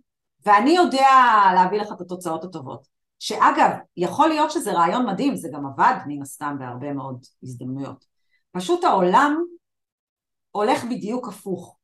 ואני 0.45 0.71
יודע 0.71 1.09
להביא 1.55 1.81
לך 1.81 1.91
את 1.91 2.01
התוצאות 2.01 2.43
הטובות. 2.43 2.96
שאגב, 3.19 3.71
יכול 3.97 4.29
להיות 4.29 4.51
שזה 4.51 4.73
רעיון 4.73 5.05
מדהים, 5.05 5.35
זה 5.35 5.49
גם 5.53 5.65
עבד 5.65 5.95
מן 6.07 6.21
הסתם 6.21 6.55
בהרבה 6.59 6.93
מאוד 6.93 7.25
הזדמנויות. 7.43 8.05
פשוט 8.51 8.83
העולם 8.83 9.43
הולך 10.51 10.83
בדיוק 10.83 11.27
הפוך. 11.27 11.77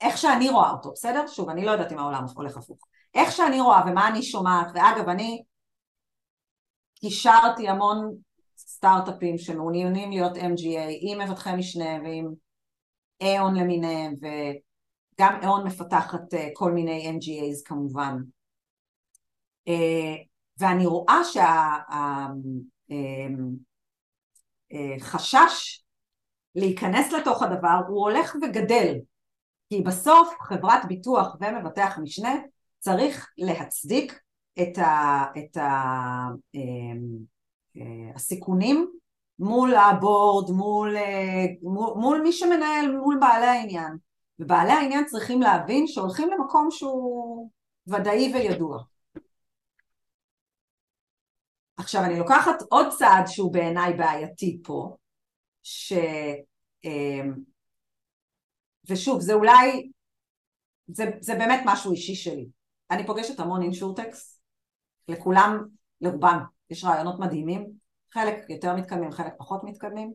איך 0.00 0.18
שאני 0.18 0.50
רואה 0.50 0.70
אותו, 0.70 0.92
בסדר? 0.92 1.26
שוב, 1.26 1.48
אני 1.48 1.64
לא 1.64 1.70
יודעת 1.70 1.92
אם 1.92 1.98
העולם 1.98 2.24
הולך 2.34 2.56
הפוך. 2.56 2.78
איך 3.14 3.32
שאני 3.32 3.60
רואה 3.60 3.82
ומה 3.86 4.08
אני 4.08 4.22
שומעת, 4.22 4.66
ואגב, 4.74 5.08
אני 5.08 5.42
קישרתי 6.94 7.68
המון 7.68 8.16
סטארט-אפים 8.56 9.38
שמעוניינים 9.38 10.10
להיות 10.10 10.36
MGA 10.36 10.88
עם 11.00 11.20
מבטחי 11.20 11.56
משנה 11.56 11.98
ועם 12.04 12.34
איון 13.20 13.56
למיניהם 13.56 14.14
וגם 14.20 15.38
איון 15.42 15.66
מפתחת 15.66 16.34
אה, 16.34 16.48
כל 16.52 16.72
מיני 16.72 17.18
MGAs 17.18 17.62
כמובן 17.64 18.16
אה, 19.68 20.14
ואני 20.58 20.86
רואה 20.86 21.20
שהחשש 25.00 25.34
אה, 25.40 25.84
להיכנס 26.54 27.12
לתוך 27.12 27.42
הדבר 27.42 27.80
הוא 27.88 28.00
הולך 28.00 28.36
וגדל 28.42 28.94
כי 29.68 29.82
בסוף 29.82 30.34
חברת 30.40 30.84
ביטוח 30.88 31.36
ומבטח 31.40 31.98
משנה 32.02 32.34
צריך 32.78 33.32
להצדיק 33.38 34.20
את 34.62 34.78
ה... 34.78 35.24
את 35.38 35.56
ה 35.56 35.70
אה, 37.76 38.12
הסיכונים 38.14 38.90
מול 39.38 39.74
הבורד, 39.74 40.50
מול, 40.50 40.96
אה, 40.96 41.46
מול, 41.62 41.92
מול 41.96 42.20
מי 42.22 42.32
שמנהל, 42.32 42.96
מול 42.96 43.18
בעלי 43.20 43.46
העניין. 43.46 43.96
ובעלי 44.38 44.72
העניין 44.72 45.04
צריכים 45.04 45.42
להבין 45.42 45.86
שהולכים 45.86 46.30
למקום 46.30 46.70
שהוא 46.70 47.50
ודאי 47.86 48.32
וידוע. 48.34 48.82
עכשיו 51.84 52.04
אני 52.04 52.18
לוקחת 52.18 52.62
עוד 52.70 52.86
צעד 52.88 53.26
שהוא 53.26 53.52
בעיניי 53.52 53.92
בעייתי 53.94 54.60
פה, 54.64 54.96
ש... 55.62 55.92
אה, 56.84 57.22
ושוב, 58.90 59.20
זה 59.20 59.34
אולי, 59.34 59.90
זה, 60.86 61.04
זה 61.20 61.34
באמת 61.34 61.60
משהו 61.64 61.92
אישי 61.92 62.14
שלי. 62.14 62.46
אני 62.90 63.06
פוגשת 63.06 63.40
המון 63.40 63.62
אינשורטקס, 63.62 64.40
לכולם, 65.08 65.64
לרובם, 66.00 66.38
יש 66.70 66.84
רעיונות 66.84 67.18
מדהימים, 67.18 67.66
חלק 68.12 68.34
יותר 68.48 68.76
מתקדמים, 68.76 69.12
חלק 69.12 69.32
פחות 69.38 69.64
מתקדמים. 69.64 70.12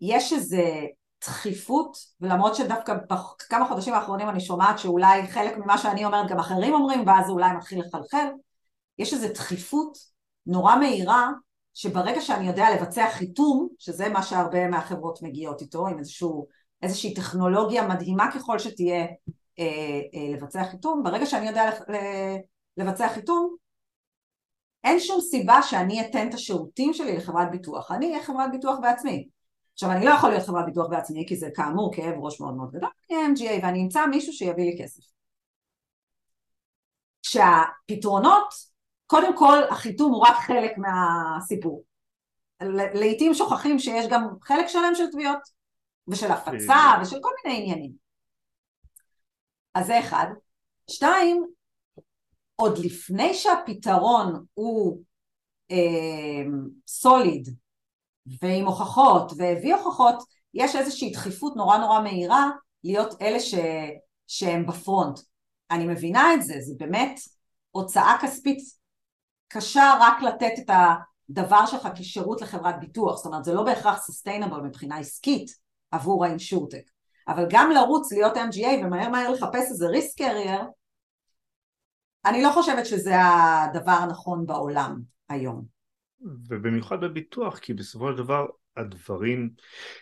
יש 0.00 0.32
איזה 0.32 0.62
דחיפות, 1.24 1.96
ולמרות 2.20 2.54
שדווקא 2.54 2.94
בכמה 2.94 3.68
חודשים 3.68 3.94
האחרונים 3.94 4.28
אני 4.28 4.40
שומעת 4.40 4.78
שאולי 4.78 5.26
חלק 5.28 5.56
ממה 5.56 5.78
שאני 5.78 6.04
אומרת 6.04 6.30
גם 6.30 6.38
אחרים 6.38 6.74
אומרים, 6.74 7.06
ואז 7.06 7.26
זה 7.26 7.32
אולי 7.32 7.52
מתחיל 7.52 7.80
לחלחל, 7.80 8.26
יש 8.98 9.12
איזו 9.12 9.28
דחיפות 9.34 10.11
נורא 10.46 10.76
מהירה, 10.76 11.30
שברגע 11.74 12.20
שאני 12.20 12.46
יודע 12.46 12.66
לבצע 12.74 13.10
חיתום, 13.10 13.68
שזה 13.78 14.08
מה 14.08 14.22
שהרבה 14.22 14.68
מהחברות 14.68 15.22
מגיעות 15.22 15.60
איתו, 15.60 15.86
עם 15.86 15.98
איזשהו, 15.98 16.46
איזושהי 16.82 17.14
טכנולוגיה 17.14 17.88
מדהימה 17.88 18.32
ככל 18.34 18.58
שתהיה 18.58 19.06
אה, 19.58 20.00
אה, 20.14 20.36
לבצע 20.36 20.64
חיתום, 20.64 21.02
ברגע 21.02 21.26
שאני 21.26 21.48
יודע 21.48 21.70
לבצע 22.76 23.08
חיתום, 23.08 23.56
אין 24.84 25.00
שום 25.00 25.20
סיבה 25.20 25.62
שאני 25.62 26.00
אתן 26.00 26.28
את 26.28 26.34
השירותים 26.34 26.94
שלי 26.94 27.16
לחברת 27.16 27.50
ביטוח, 27.50 27.90
אני 27.90 28.12
אהיה 28.12 28.24
חברת 28.24 28.50
ביטוח 28.50 28.78
בעצמי. 28.82 29.28
עכשיו 29.72 29.90
אני 29.90 30.04
לא 30.04 30.10
יכול 30.10 30.30
להיות 30.30 30.46
חברת 30.46 30.66
ביטוח 30.66 30.86
בעצמי 30.90 31.24
כי 31.28 31.36
זה 31.36 31.48
כאמור 31.54 31.94
כאב 31.94 32.14
ראש 32.18 32.40
מאוד 32.40 32.54
מאוד 32.54 32.70
גדול, 32.70 32.90
אני 33.10 33.18
MGA 33.34 33.64
ואני 33.64 33.82
אמצא 33.82 34.06
מישהו 34.06 34.32
שיביא 34.32 34.64
לי 34.64 34.76
כסף. 34.82 35.02
שהפתרונות, 37.22 38.71
קודם 39.12 39.36
כל 39.36 39.58
החיתום 39.70 40.12
הוא 40.12 40.26
רק 40.26 40.36
חלק 40.46 40.72
מהסיפור. 40.78 41.84
לעיתים 42.94 43.34
שוכחים 43.34 43.78
שיש 43.78 44.06
גם 44.10 44.28
חלק 44.42 44.66
שלם 44.66 44.94
של 44.94 45.10
תביעות 45.12 45.38
ושל 46.08 46.30
הפצה 46.32 46.76
ושל 47.02 47.16
כל 47.20 47.30
מיני 47.44 47.62
עניינים. 47.62 47.92
אז 49.74 49.86
זה 49.86 50.00
אחד. 50.00 50.26
שתיים, 50.90 51.46
עוד 52.56 52.78
לפני 52.78 53.34
שהפתרון 53.34 54.44
הוא 54.54 55.02
אה, 55.70 56.42
סוליד 56.86 57.48
ועם 58.42 58.66
הוכחות 58.66 59.32
והביא 59.36 59.74
הוכחות, 59.74 60.22
יש 60.54 60.76
איזושהי 60.76 61.10
דחיפות 61.10 61.56
נורא 61.56 61.78
נורא 61.78 62.00
מהירה 62.00 62.50
להיות 62.84 63.22
אלה 63.22 63.40
ש, 63.40 63.54
שהם 64.26 64.66
בפרונט. 64.66 65.20
אני 65.70 65.86
מבינה 65.86 66.34
את 66.34 66.42
זה, 66.42 66.54
זה 66.60 66.74
באמת 66.78 67.20
הוצאה 67.70 68.18
כספית 68.22 68.81
קשה 69.52 69.94
רק 70.00 70.22
לתת 70.22 70.52
את 70.58 70.70
הדבר 71.30 71.66
שלך 71.66 71.88
כשירות 71.94 72.42
לחברת 72.42 72.80
ביטוח, 72.80 73.16
זאת 73.16 73.26
אומרת 73.26 73.44
זה 73.44 73.54
לא 73.54 73.62
בהכרח 73.62 74.02
סוסטיינבל 74.02 74.60
מבחינה 74.60 74.98
עסקית 74.98 75.50
עבור 75.90 76.24
האינשורטק, 76.24 76.90
אבל 77.28 77.46
גם 77.50 77.70
לרוץ 77.70 78.12
להיות 78.12 78.36
MGA 78.36 78.84
ומהר 78.84 79.08
מהר 79.08 79.30
לחפש 79.30 79.70
איזה 79.70 79.86
ריסק 79.86 80.18
קרייר, 80.18 80.62
אני 82.24 82.42
לא 82.42 82.50
חושבת 82.52 82.86
שזה 82.86 83.14
הדבר 83.16 83.92
הנכון 83.92 84.46
בעולם 84.46 85.00
היום. 85.28 85.64
ובמיוחד 86.48 87.00
בביטוח, 87.00 87.58
כי 87.58 87.74
בסופו 87.74 88.12
של 88.12 88.18
דבר 88.18 88.46
הדברים, 88.76 89.50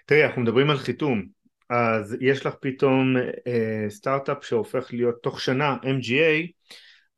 תראי 0.07 0.25
אנחנו 0.25 0.43
מדברים 0.43 0.71
על 0.71 0.79
חיתום, 0.79 1.23
אז 1.71 2.17
יש 2.21 2.47
לך 2.47 2.55
פתאום 2.61 3.17
אה, 3.47 3.87
סטארט-אפ 3.89 4.45
שהופך 4.45 4.93
להיות 4.93 5.15
תוך 5.23 5.41
שנה 5.41 5.77
MGA, 5.83 6.53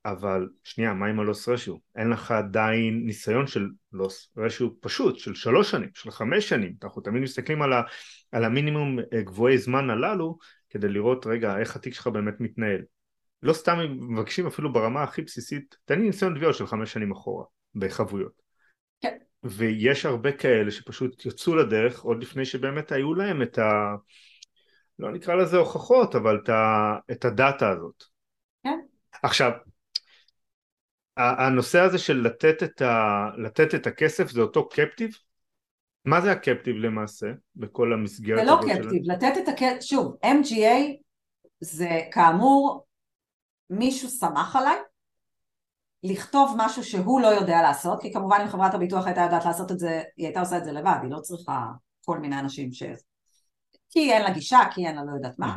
אבל 0.04 0.48
שנייה, 0.64 0.94
מה 0.94 1.06
עם 1.06 1.20
הלוס 1.20 1.48
רשיו? 1.48 1.74
אין 1.96 2.10
לך 2.10 2.30
עדיין 2.30 3.06
ניסיון 3.06 3.46
של 3.46 3.68
לוס 3.92 4.32
רשיו 4.36 4.80
פשוט, 4.80 5.18
של 5.18 5.34
שלוש 5.34 5.70
שנים, 5.70 5.88
של 5.94 6.10
חמש 6.10 6.48
שנים, 6.48 6.74
אנחנו 6.82 7.02
תמיד 7.02 7.22
מסתכלים 7.22 7.62
על, 7.62 7.72
ה, 7.72 7.82
על 8.32 8.44
המינימום 8.44 8.98
אה, 8.98 9.22
גבוהי 9.22 9.58
זמן 9.58 9.90
הללו, 9.90 10.38
כדי 10.70 10.88
לראות 10.88 11.26
רגע 11.26 11.58
איך 11.58 11.76
התיק 11.76 11.94
שלך 11.94 12.06
באמת 12.06 12.34
מתנהל. 12.40 12.82
לא 13.42 13.52
סתם 13.52 13.78
מבקשים 14.00 14.46
אפילו 14.46 14.72
ברמה 14.72 15.02
הכי 15.02 15.22
בסיסית, 15.22 15.76
תן 15.84 15.98
לי 15.98 16.06
ניסיון 16.06 16.34
תביעות 16.34 16.54
של 16.54 16.66
חמש 16.66 16.92
שנים 16.92 17.12
אחורה, 17.12 17.44
בחבויות. 17.74 18.42
כן. 19.00 19.16
ויש 19.44 20.06
הרבה 20.06 20.32
כאלה 20.32 20.70
שפשוט 20.70 21.26
יצאו 21.26 21.56
לדרך 21.56 22.00
עוד 22.00 22.22
לפני 22.22 22.44
שבאמת 22.44 22.92
היו 22.92 23.14
להם 23.14 23.42
את 23.42 23.58
ה... 23.58 23.94
לא 24.98 25.12
נקרא 25.12 25.34
לזה 25.34 25.56
הוכחות, 25.56 26.14
אבל 26.14 26.40
את, 26.44 26.48
ה... 26.48 26.94
את 27.10 27.24
הדאטה 27.24 27.70
הזאת. 27.70 28.02
כן. 28.64 28.78
עכשיו, 29.22 29.50
הנושא 31.16 31.80
הזה 31.80 31.98
של 31.98 32.16
לתת 32.16 32.62
את, 32.62 32.82
ה... 32.82 33.26
לתת 33.36 33.74
את 33.74 33.86
הכסף 33.86 34.30
זה 34.30 34.40
אותו 34.40 34.68
קפטיב? 34.68 35.10
מה 36.04 36.20
זה 36.20 36.32
הקפטיב 36.32 36.76
למעשה 36.76 37.26
בכל 37.56 37.92
המסגרת 37.92 38.38
זה 38.38 38.44
לא 38.44 38.58
קפטיב, 38.62 39.02
לתת 39.04 39.32
את 39.42 39.48
הכסף, 39.48 39.80
שוב, 39.80 40.16
MGA 40.24 41.02
זה 41.60 42.00
כאמור 42.10 42.86
מישהו 43.70 44.08
סמך 44.08 44.56
עליי 44.56 44.76
לכתוב 46.02 46.54
משהו 46.58 46.84
שהוא 46.84 47.20
לא 47.20 47.26
יודע 47.26 47.62
לעשות, 47.62 48.02
כי 48.02 48.12
כמובן 48.12 48.38
אם 48.42 48.48
חברת 48.48 48.74
הביטוח 48.74 49.06
הייתה 49.06 49.20
יודעת 49.20 49.44
לעשות 49.44 49.72
את 49.72 49.78
זה, 49.78 50.02
היא 50.16 50.26
הייתה 50.26 50.40
עושה 50.40 50.58
את 50.58 50.64
זה 50.64 50.72
לבד, 50.72 50.98
היא 51.02 51.10
לא 51.10 51.20
צריכה 51.20 51.66
כל 52.04 52.18
מיני 52.18 52.38
אנשים 52.38 52.72
ש... 52.72 52.82
כי 53.90 54.12
אין 54.12 54.22
לה 54.22 54.30
גישה, 54.30 54.58
כי 54.70 54.86
אין 54.86 54.96
לה 54.96 55.04
לא 55.04 55.12
יודעת 55.12 55.38
מה. 55.38 55.54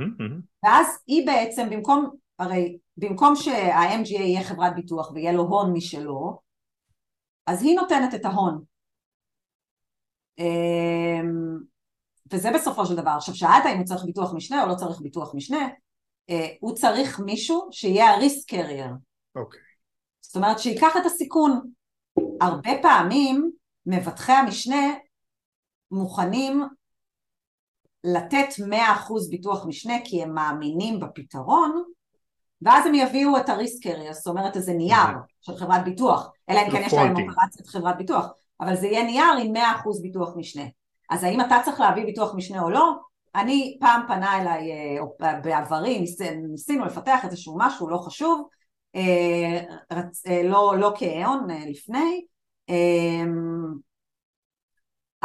ואז 0.66 0.88
היא 1.08 1.28
בעצם 1.28 1.70
במקום, 1.70 2.16
הרי 2.40 2.78
במקום 2.98 3.36
שה-MGA 3.36 4.22
יהיה 4.22 4.44
חברת 4.44 4.76
ביטוח 4.76 5.12
ויהיה 5.12 5.32
לו 5.32 5.42
הון 5.42 5.74
משלו, 5.74 6.40
אז 7.48 7.64
היא 7.64 7.76
נותנת 7.76 8.14
את 8.16 8.26
ההון. 8.26 8.64
אמ, 10.40 11.58
וזה 12.32 12.52
בסופו 12.52 12.86
של 12.86 12.96
דבר. 12.96 13.12
עכשיו 13.12 13.36
שאלת 13.36 13.64
אם 13.74 13.78
הוא 13.78 13.86
צריך 13.86 14.04
ביטוח 14.06 14.34
משנה 14.34 14.64
או 14.64 14.70
לא 14.70 14.76
צריך 14.76 15.02
ביטוח 15.02 15.36
משנה, 15.36 15.68
אה, 16.30 16.48
הוא 16.60 16.76
צריך 16.76 17.20
מישהו 17.20 17.68
שיהיה 17.72 18.10
הריסק 18.10 18.50
קרייר. 18.50 18.90
אוקיי. 19.36 19.60
זאת 20.22 20.36
אומרת 20.36 20.60
שייקח 20.60 20.98
את 21.02 21.06
הסיכון. 21.06 21.72
הרבה 22.42 22.72
פעמים 22.82 23.52
מבטחי 23.86 24.32
המשנה 24.32 24.94
מוכנים 25.92 26.64
לתת 28.04 28.48
100% 28.60 29.30
ביטוח 29.30 29.66
משנה 29.66 29.94
כי 30.06 30.24
הם 30.24 30.34
מאמינים 30.34 31.00
בפתרון 31.00 31.84
ואז 32.66 32.86
הם 32.86 32.96
יביאו 32.96 33.38
את 33.38 33.50
הריסק 33.50 33.84
קרייר, 33.84 34.14
זאת 34.14 34.28
אומרת 34.28 34.56
איזה 34.56 34.74
נייר 34.74 35.18
של 35.42 35.58
חברת 35.58 35.84
ביטוח, 35.84 36.32
אלא 36.50 36.60
אם 36.60 36.72
כן 36.72 36.82
יש 36.86 36.94
להם 36.94 37.12
אופרציית 37.12 37.68
חברת 37.68 37.98
ביטוח, 37.98 38.28
אבל 38.62 38.76
זה 38.76 38.88
יהיה 38.88 39.04
נייר 39.04 39.34
עם 39.44 39.56
100% 39.56 39.60
ביטוח 40.02 40.34
משנה. 40.36 40.64
אז 41.10 41.24
האם 41.24 41.42
אתה 41.42 41.58
צריך 41.66 41.80
להביא 41.80 42.06
ביטוח 42.06 42.36
משנה 42.36 42.62
או 42.62 42.70
לא? 42.70 42.94
אני, 43.36 43.78
פעם 43.80 44.02
פנה 44.08 44.42
אליי, 44.42 44.72
אה, 44.72 45.02
או 45.02 45.16
בעברי, 45.44 46.00
ניס, 46.00 46.22
ניסינו 46.22 46.86
לפתח 46.86 47.26
איזשהו 47.26 47.58
משהו 47.60 47.90
לא 47.90 47.98
חשוב, 47.98 48.48
אה, 48.96 49.62
רצ, 49.92 50.28
אה, 50.28 50.44
לא, 50.44 50.74
לא 50.80 50.94
כהון 50.98 51.48
לפני, 51.70 52.26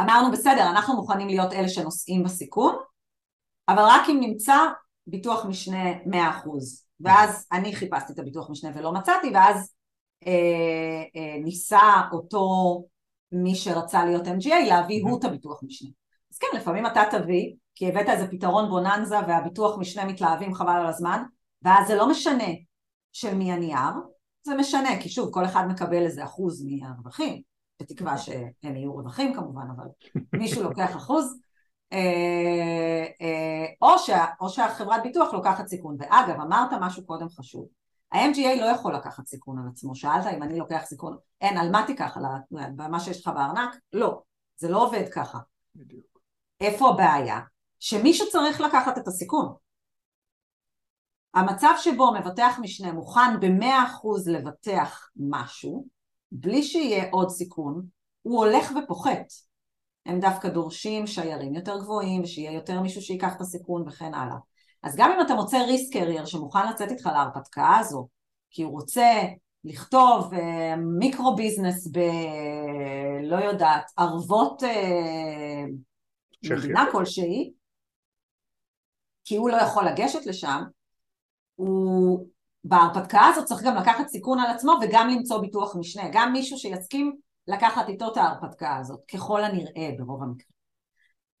אמרנו 0.01 0.31
בסדר, 0.31 0.69
אנחנו 0.69 0.95
מוכנים 0.95 1.27
להיות 1.27 1.53
אלה 1.53 1.69
שנושאים 1.69 2.23
בסיכון, 2.23 2.75
אבל 3.69 3.83
רק 3.85 4.09
אם 4.09 4.17
נמצא 4.19 4.55
ביטוח 5.07 5.45
משנה 5.45 5.83
100%. 6.05 6.90
ואז 7.03 7.47
אני 7.51 7.75
חיפשתי 7.75 8.13
את 8.13 8.19
הביטוח 8.19 8.49
משנה 8.49 8.71
ולא 8.75 8.91
מצאתי, 8.91 9.31
ואז 9.33 9.73
אה, 10.27 11.03
אה, 11.15 11.37
ניסה 11.43 12.01
אותו 12.11 12.47
מי 13.31 13.55
שרצה 13.55 14.05
להיות 14.05 14.27
MGA 14.27 14.67
להביא 14.67 15.03
הוא 15.03 15.19
את 15.19 15.23
הביטוח 15.23 15.63
משנה. 15.63 15.89
אז 16.31 16.37
כן, 16.37 16.47
לפעמים 16.57 16.85
אתה 16.85 17.03
תביא 17.11 17.53
כי 17.75 17.87
הבאת 17.87 18.09
איזה 18.09 18.27
פתרון 18.27 18.69
בוננזה 18.69 19.15
והביטוח 19.27 19.77
משנה 19.77 20.05
מתלהבים 20.05 20.53
חבל 20.53 20.75
על 20.75 20.87
הזמן, 20.87 21.23
ואז 21.61 21.87
זה 21.87 21.95
לא 21.95 22.09
משנה 22.09 22.47
של 23.13 23.35
מי 23.35 23.51
הנייר, 23.51 23.93
זה 24.43 24.55
משנה, 24.55 25.01
כי 25.01 25.09
שוב, 25.09 25.33
כל 25.33 25.45
אחד 25.45 25.67
מקבל 25.67 26.03
איזה 26.03 26.23
אחוז 26.23 26.65
מהרווחים, 26.65 27.41
בתקווה 27.81 28.17
שהם 28.17 28.75
יהיו 28.75 28.93
רווחים 28.93 29.33
כמובן, 29.33 29.67
אבל 29.75 29.85
מישהו 30.33 30.63
לוקח 30.63 30.95
אחוז, 30.95 31.39
או, 33.81 33.99
שה, 33.99 34.25
או 34.39 34.49
שהחברת 34.49 35.03
ביטוח 35.03 35.33
לוקחת 35.33 35.67
סיכון. 35.67 35.95
ואגב, 35.99 36.39
אמרת 36.41 36.69
משהו 36.81 37.05
קודם 37.05 37.29
חשוב, 37.29 37.67
ה-MGA 38.11 38.61
לא 38.61 38.65
יכול 38.65 38.95
לקחת 38.95 39.27
סיכון 39.27 39.59
על 39.59 39.65
עצמו, 39.73 39.95
שאלת 39.95 40.25
אם 40.37 40.43
אני 40.43 40.59
לוקח 40.59 40.81
סיכון, 40.85 41.17
אין, 41.41 41.57
על 41.57 41.71
מה 41.71 41.83
תיקח? 41.87 42.17
על 42.17 42.87
מה 42.89 42.99
שיש 42.99 43.21
לך 43.21 43.33
בארנק? 43.33 43.75
לא, 43.93 44.21
זה 44.57 44.69
לא 44.69 44.83
עובד 44.83 45.09
ככה. 45.13 45.39
בדיוק. 45.75 46.21
איפה 46.61 46.89
הבעיה? 46.89 47.39
שמישהו 47.79 48.29
צריך 48.29 48.61
לקחת 48.61 48.97
את 48.97 49.07
הסיכון. 49.07 49.53
המצב 51.33 51.73
שבו 51.77 52.13
מבטח 52.13 52.59
משנה 52.61 52.91
מוכן 52.91 53.39
במאה 53.39 53.85
אחוז 53.85 54.27
לבטח 54.27 55.09
משהו, 55.15 55.85
בלי 56.31 56.63
שיהיה 56.63 57.09
עוד 57.11 57.29
סיכון, 57.29 57.85
הוא 58.21 58.45
הולך 58.45 58.71
ופוחת. 58.83 59.25
הם 60.05 60.19
דווקא 60.19 60.49
דורשים 60.49 61.07
שיירים 61.07 61.55
יותר 61.55 61.79
גבוהים, 61.81 62.21
ושיהיה 62.21 62.51
יותר 62.51 62.81
מישהו 62.81 63.13
ייקח 63.13 63.35
את 63.35 63.41
הסיכון 63.41 63.87
וכן 63.87 64.13
הלאה. 64.13 64.37
אז 64.83 64.95
גם 64.95 65.11
אם 65.11 65.21
אתה 65.25 65.35
מוצא 65.35 65.57
ריסק 65.57 65.93
קרייר 65.93 66.25
שמוכן 66.25 66.69
לצאת 66.69 66.91
איתך 66.91 67.05
להרפתקה 67.05 67.77
הזו, 67.79 68.07
כי 68.49 68.63
הוא 68.63 68.71
רוצה 68.71 69.21
לכתוב 69.63 70.33
אה, 70.33 70.75
מיקרו 70.75 71.35
ביזנס 71.35 71.87
ב... 71.87 71.99
לא 73.23 73.35
יודעת, 73.35 73.91
ערבות 73.97 74.63
אה, 74.63 75.63
מדינה 76.43 76.85
כלשהי, 76.91 77.51
כי 79.23 79.35
הוא 79.37 79.49
לא 79.49 79.55
יכול 79.55 79.85
לגשת 79.85 80.25
לשם, 80.25 80.61
הוא 81.55 82.27
בהרפתקה 82.63 83.21
הזאת 83.25 83.45
צריך 83.45 83.63
גם 83.63 83.75
לקחת 83.75 84.07
סיכון 84.07 84.39
על 84.39 84.51
עצמו 84.55 84.71
וגם 84.81 85.09
למצוא 85.09 85.41
ביטוח 85.41 85.75
משנה, 85.75 86.03
גם 86.11 86.33
מישהו 86.33 86.57
שיסכים 86.57 87.15
לקחת 87.47 87.89
איתו 87.89 88.11
את 88.11 88.17
ההרפתקה 88.17 88.77
הזאת, 88.77 88.99
ככל 89.13 89.43
הנראה 89.43 89.89
ברוב 89.97 90.23
המקרים. 90.23 90.51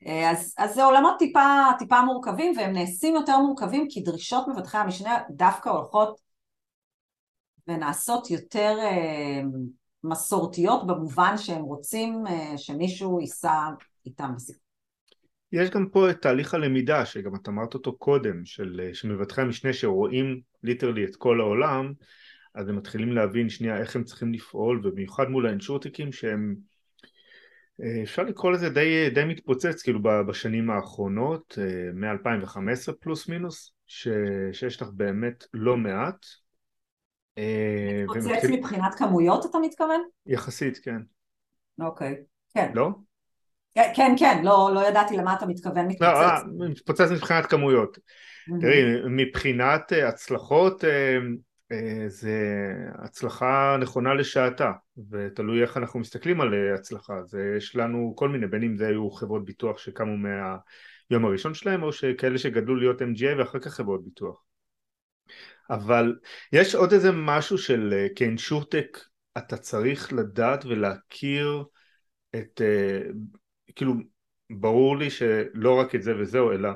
אה, 0.07 0.31
אז, 0.31 0.53
אז 0.57 0.75
זה 0.75 0.83
עולמות 0.83 1.15
טיפה, 1.19 1.65
טיפה 1.79 2.01
מורכבים 2.01 2.53
והם 2.57 2.73
נעשים 2.73 3.15
יותר 3.15 3.37
מורכבים 3.37 3.87
כי 3.89 4.01
דרישות 4.01 4.47
מבטחי 4.47 4.77
המשנה 4.77 5.17
דווקא 5.29 5.69
הולכות 5.69 6.19
ונעשות 7.67 8.31
יותר 8.31 8.75
אה, 8.79 9.41
מסורתיות 10.03 10.87
במובן 10.87 11.37
שהם 11.37 11.61
רוצים 11.61 12.27
אה, 12.27 12.57
שמישהו 12.57 13.21
ייסע 13.21 13.69
איתם 14.05 14.31
בסיכון. 14.35 14.61
יש 15.51 15.69
גם 15.69 15.89
פה 15.91 16.09
את 16.09 16.21
תהליך 16.21 16.53
הלמידה 16.53 17.05
שגם 17.05 17.35
את 17.35 17.47
אמרת 17.47 17.73
אותו 17.73 17.97
קודם 17.97 18.45
של, 18.45 18.89
של 18.93 19.07
מבטחי 19.07 19.41
המשנה 19.41 19.73
שרואים 19.73 20.41
ליטרלי 20.63 21.05
את 21.05 21.15
כל 21.15 21.41
העולם 21.41 21.93
אז 22.55 22.69
הם 22.69 22.75
מתחילים 22.75 23.11
להבין 23.11 23.49
שנייה 23.49 23.77
איך 23.77 23.95
הם 23.95 24.03
צריכים 24.03 24.33
לפעול 24.33 24.81
ובמיוחד 24.83 25.29
מול 25.29 25.47
האינשורטיקים 25.47 26.11
שהם 26.11 26.55
אה, 27.81 28.03
אפשר 28.03 28.23
לקרוא 28.23 28.51
לזה 28.51 28.69
די, 28.69 29.09
די 29.09 29.25
מתפוצץ 29.25 29.81
כאילו 29.81 29.99
בשנים 30.27 30.69
האחרונות 30.69 31.57
אה, 31.61 31.91
מ-2015 31.93 32.93
פלוס 32.99 33.29
מינוס 33.29 33.73
ש, 33.87 34.07
שיש 34.51 34.81
לך 34.81 34.87
באמת 34.93 35.43
לא 35.53 35.77
מעט 35.77 36.25
אה, 37.37 38.03
מתפוצץ 38.03 38.25
ומתחיל... 38.25 38.51
מבחינת 38.51 38.95
כמויות 38.95 39.45
אתה 39.45 39.57
מתכוון? 39.59 40.01
יחסית 40.25 40.77
כן 40.77 41.01
אוקיי, 41.79 42.15
כן 42.53 42.71
לא? 42.75 42.89
כן, 43.73 44.13
כן, 44.19 44.41
לא, 44.43 44.69
לא 44.73 44.87
ידעתי 44.87 45.17
למה 45.17 45.33
אתה 45.33 45.45
מתכוון 45.45 45.87
מתפוצץ. 45.87 46.43
לא, 46.59 46.69
מתפוצץ 46.69 47.11
מבחינת 47.11 47.45
כמויות. 47.45 47.97
תראי, 48.61 48.81
מבחינת 49.09 49.91
הצלחות, 49.91 50.83
זה 52.07 52.37
הצלחה 52.95 53.77
נכונה 53.81 54.13
לשעתה, 54.13 54.71
ותלוי 55.09 55.61
איך 55.61 55.77
אנחנו 55.77 55.99
מסתכלים 55.99 56.41
על 56.41 56.73
הצלחה. 56.75 57.17
אז 57.17 57.37
יש 57.57 57.75
לנו 57.75 58.13
כל 58.17 58.29
מיני, 58.29 58.47
בין 58.47 58.63
אם 58.63 58.77
זה 58.77 58.87
היו 58.87 59.11
חברות 59.11 59.45
ביטוח 59.45 59.77
שקמו 59.77 60.17
מהיום 60.17 61.25
הראשון 61.25 61.53
שלהם, 61.53 61.83
או 61.83 61.93
שכאלה 61.93 62.37
שגדלו 62.37 62.75
להיות 62.75 63.01
MGA 63.01 63.37
ואחר 63.39 63.59
כך 63.59 63.73
חברות 63.73 64.03
ביטוח. 64.03 64.43
אבל 65.69 66.15
יש 66.53 66.75
עוד 66.75 66.93
איזה 66.93 67.11
משהו 67.11 67.57
של 67.57 68.07
כאינשורטק, 68.15 68.97
אתה 69.37 69.57
צריך 69.57 70.13
לדעת 70.13 70.65
ולהכיר 70.65 71.63
את 72.35 72.61
כאילו 73.75 73.93
ברור 74.49 74.97
לי 74.97 75.09
שלא 75.09 75.79
רק 75.79 75.95
את 75.95 76.03
זה 76.03 76.17
וזהו 76.17 76.51
אלא 76.51 76.69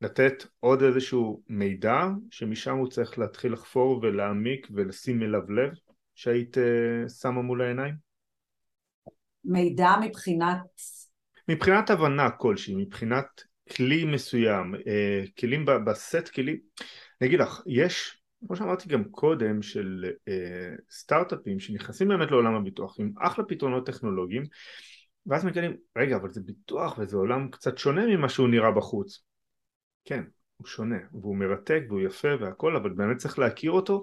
לתת 0.00 0.44
עוד 0.60 0.82
איזשהו 0.82 1.42
מידע 1.48 2.00
שמשם 2.30 2.76
הוא 2.76 2.88
צריך 2.88 3.18
להתחיל 3.18 3.52
לחפור 3.52 4.00
ולהעמיק 4.02 4.66
ולשים 4.74 5.22
אליו 5.22 5.50
לב 5.50 5.72
שהיית 6.14 6.56
uh, 6.56 7.08
שמה 7.08 7.42
מול 7.42 7.62
העיניים? 7.62 7.94
מידע 9.44 9.90
מבחינת? 10.02 10.60
מבחינת 11.48 11.90
הבנה 11.90 12.30
כלשהי, 12.30 12.74
מבחינת 12.74 13.42
כלי 13.76 14.04
מסוים, 14.04 14.74
uh, 14.74 14.78
כלים 15.40 15.64
בסט 15.86 16.28
כלים, 16.28 16.56
אני 17.20 17.28
אגיד 17.28 17.40
לך, 17.40 17.62
יש, 17.66 18.22
כמו 18.46 18.56
שאמרתי 18.56 18.88
גם 18.88 19.04
קודם, 19.04 19.62
של 19.62 20.04
uh, 20.10 20.82
סטארט-אפים 20.90 21.60
שנכנסים 21.60 22.08
באמת 22.08 22.30
לעולם 22.30 22.54
הביטוח 22.54 23.00
עם 23.00 23.12
אחלה 23.18 23.44
פתרונות 23.44 23.86
טכנולוגיים 23.86 24.42
ואז 25.26 25.44
מגלים, 25.44 25.76
רגע, 25.98 26.16
אבל 26.16 26.30
זה 26.30 26.40
ביטוח 26.40 26.98
וזה 26.98 27.16
עולם 27.16 27.50
קצת 27.50 27.78
שונה 27.78 28.06
ממה 28.06 28.28
שהוא 28.28 28.48
נראה 28.48 28.70
בחוץ. 28.70 29.27
כן, 30.08 30.24
הוא 30.56 30.66
שונה, 30.66 30.96
והוא 31.12 31.36
מרתק 31.36 31.82
והוא 31.88 32.00
יפה 32.00 32.28
והכל, 32.40 32.76
אבל 32.76 32.90
באמת 32.90 33.16
צריך 33.16 33.38
להכיר 33.38 33.70
אותו, 33.70 34.02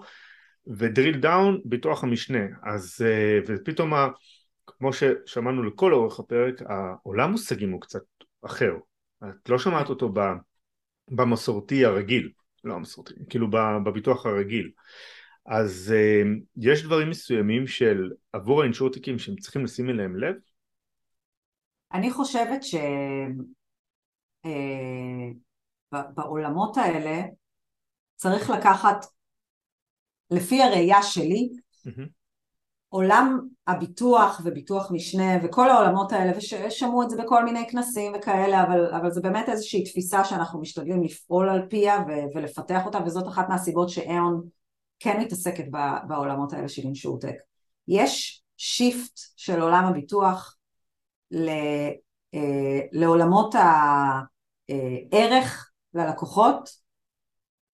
ו 0.67 0.76
drill 0.76 1.19
down, 1.19 1.62
ביטוח 1.65 2.03
המשנה. 2.03 2.45
אז, 2.63 3.01
אה, 3.05 3.39
ופתאום, 3.47 3.93
כמו 4.67 4.89
ששמענו 4.93 5.63
לכל 5.63 5.93
אורך 5.93 6.19
הפרק, 6.19 6.61
העולם 6.69 7.31
מושגים 7.31 7.71
הוא 7.71 7.81
קצת 7.81 8.03
אחר. 8.45 8.73
את 9.23 9.49
לא 9.49 9.59
שמעת 9.59 9.89
אותו 9.89 10.13
במסורתי 11.11 11.85
הרגיל, 11.85 12.31
לא 12.63 12.73
המסורתי, 12.73 13.13
כאילו 13.29 13.47
בביטוח 13.85 14.25
הרגיל. 14.25 14.71
אז 15.45 15.93
אה, 15.95 16.21
יש 16.57 16.83
דברים 16.83 17.09
מסוימים 17.09 17.67
של 17.67 18.11
עבור 18.33 18.61
האינשורטיקים 18.61 19.19
שהם 19.19 19.35
צריכים 19.35 19.63
לשים 19.63 19.89
אליהם 19.89 20.15
לב, 20.15 20.35
אני 21.93 22.11
חושבת 22.11 22.63
שבעולמות 22.63 25.44
אה, 25.95 26.01
האלה 26.77 27.21
צריך 28.15 28.49
לקחת, 28.49 29.05
לפי 30.31 30.63
הראייה 30.63 31.03
שלי, 31.03 31.49
mm-hmm. 31.88 32.08
עולם 32.89 33.39
הביטוח 33.67 34.41
וביטוח 34.43 34.91
משנה 34.91 35.38
וכל 35.43 35.69
העולמות 35.69 36.12
האלה, 36.12 36.31
ושמעו 36.38 37.03
את 37.03 37.10
זה 37.10 37.23
בכל 37.23 37.45
מיני 37.45 37.69
כנסים 37.69 38.13
וכאלה, 38.15 38.63
אבל, 38.63 38.93
אבל 38.93 39.12
זה 39.12 39.21
באמת 39.21 39.49
איזושהי 39.49 39.84
תפיסה 39.84 40.23
שאנחנו 40.23 40.62
משתדלים 40.62 41.03
לפעול 41.03 41.49
על 41.49 41.67
פיה 41.69 42.03
ו- 42.08 42.38
ולפתח 42.38 42.86
אותה, 42.86 42.99
וזאת 43.05 43.27
אחת 43.27 43.49
מהסיבות 43.49 43.89
שאיון 43.89 44.41
כן 44.99 45.19
מתעסקת 45.19 45.65
בעולמות 46.08 46.53
האלה 46.53 46.69
של 46.69 46.81
אינשורטק. 46.81 47.36
יש 47.88 48.43
שיפט 48.58 49.19
של 49.36 49.62
עולם 49.62 49.86
הביטוח 49.86 50.58
אה, 51.34 51.89
לעולמות 52.91 53.55
הערך 54.69 55.71
ללקוחות 55.95 56.69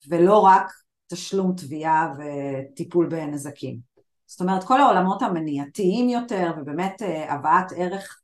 ולא 0.09 0.39
רק 0.39 0.71
תשלום 1.07 1.55
תביעה 1.55 2.13
וטיפול 2.17 3.09
בנזקים. 3.09 3.79
זאת 4.25 4.41
אומרת 4.41 4.63
כל 4.63 4.81
העולמות 4.81 5.21
המניעתיים 5.21 6.09
יותר 6.09 6.53
ובאמת 6.57 7.01
אה, 7.01 7.33
הבאת 7.33 7.71
ערך 7.75 8.21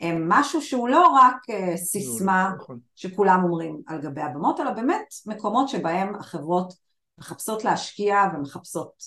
הם 0.00 0.28
משהו 0.28 0.62
שהוא 0.62 0.88
לא 0.88 1.06
רק 1.06 1.50
אה, 1.50 1.76
סיסמה 1.76 2.52
נכון. 2.56 2.78
שכולם 2.94 3.44
אומרים 3.44 3.82
על 3.86 4.00
גבי 4.00 4.20
הבמות 4.20 4.60
אלא 4.60 4.70
באמת 4.70 5.06
מקומות 5.26 5.68
שבהם 5.68 6.14
החברות 6.14 6.74
מחפשות 7.18 7.64
להשקיע 7.64 8.16
ומחפשות 8.34 9.02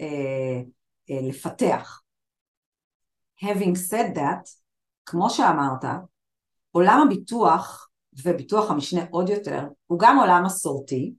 אה, 0.00 0.60
אה, 1.10 1.28
לפתח. 1.28 2.00
Having 3.42 3.76
said 3.90 4.16
that, 4.16 4.50
כמו 5.06 5.30
שאמרת, 5.30 5.84
עולם 6.70 7.00
הביטוח, 7.06 7.88
וביטוח 8.22 8.70
המשנה 8.70 9.00
עוד 9.10 9.28
יותר, 9.28 9.60
הוא 9.86 9.98
גם 9.98 10.18
עולם 10.18 10.42
מסורתי, 10.46 11.14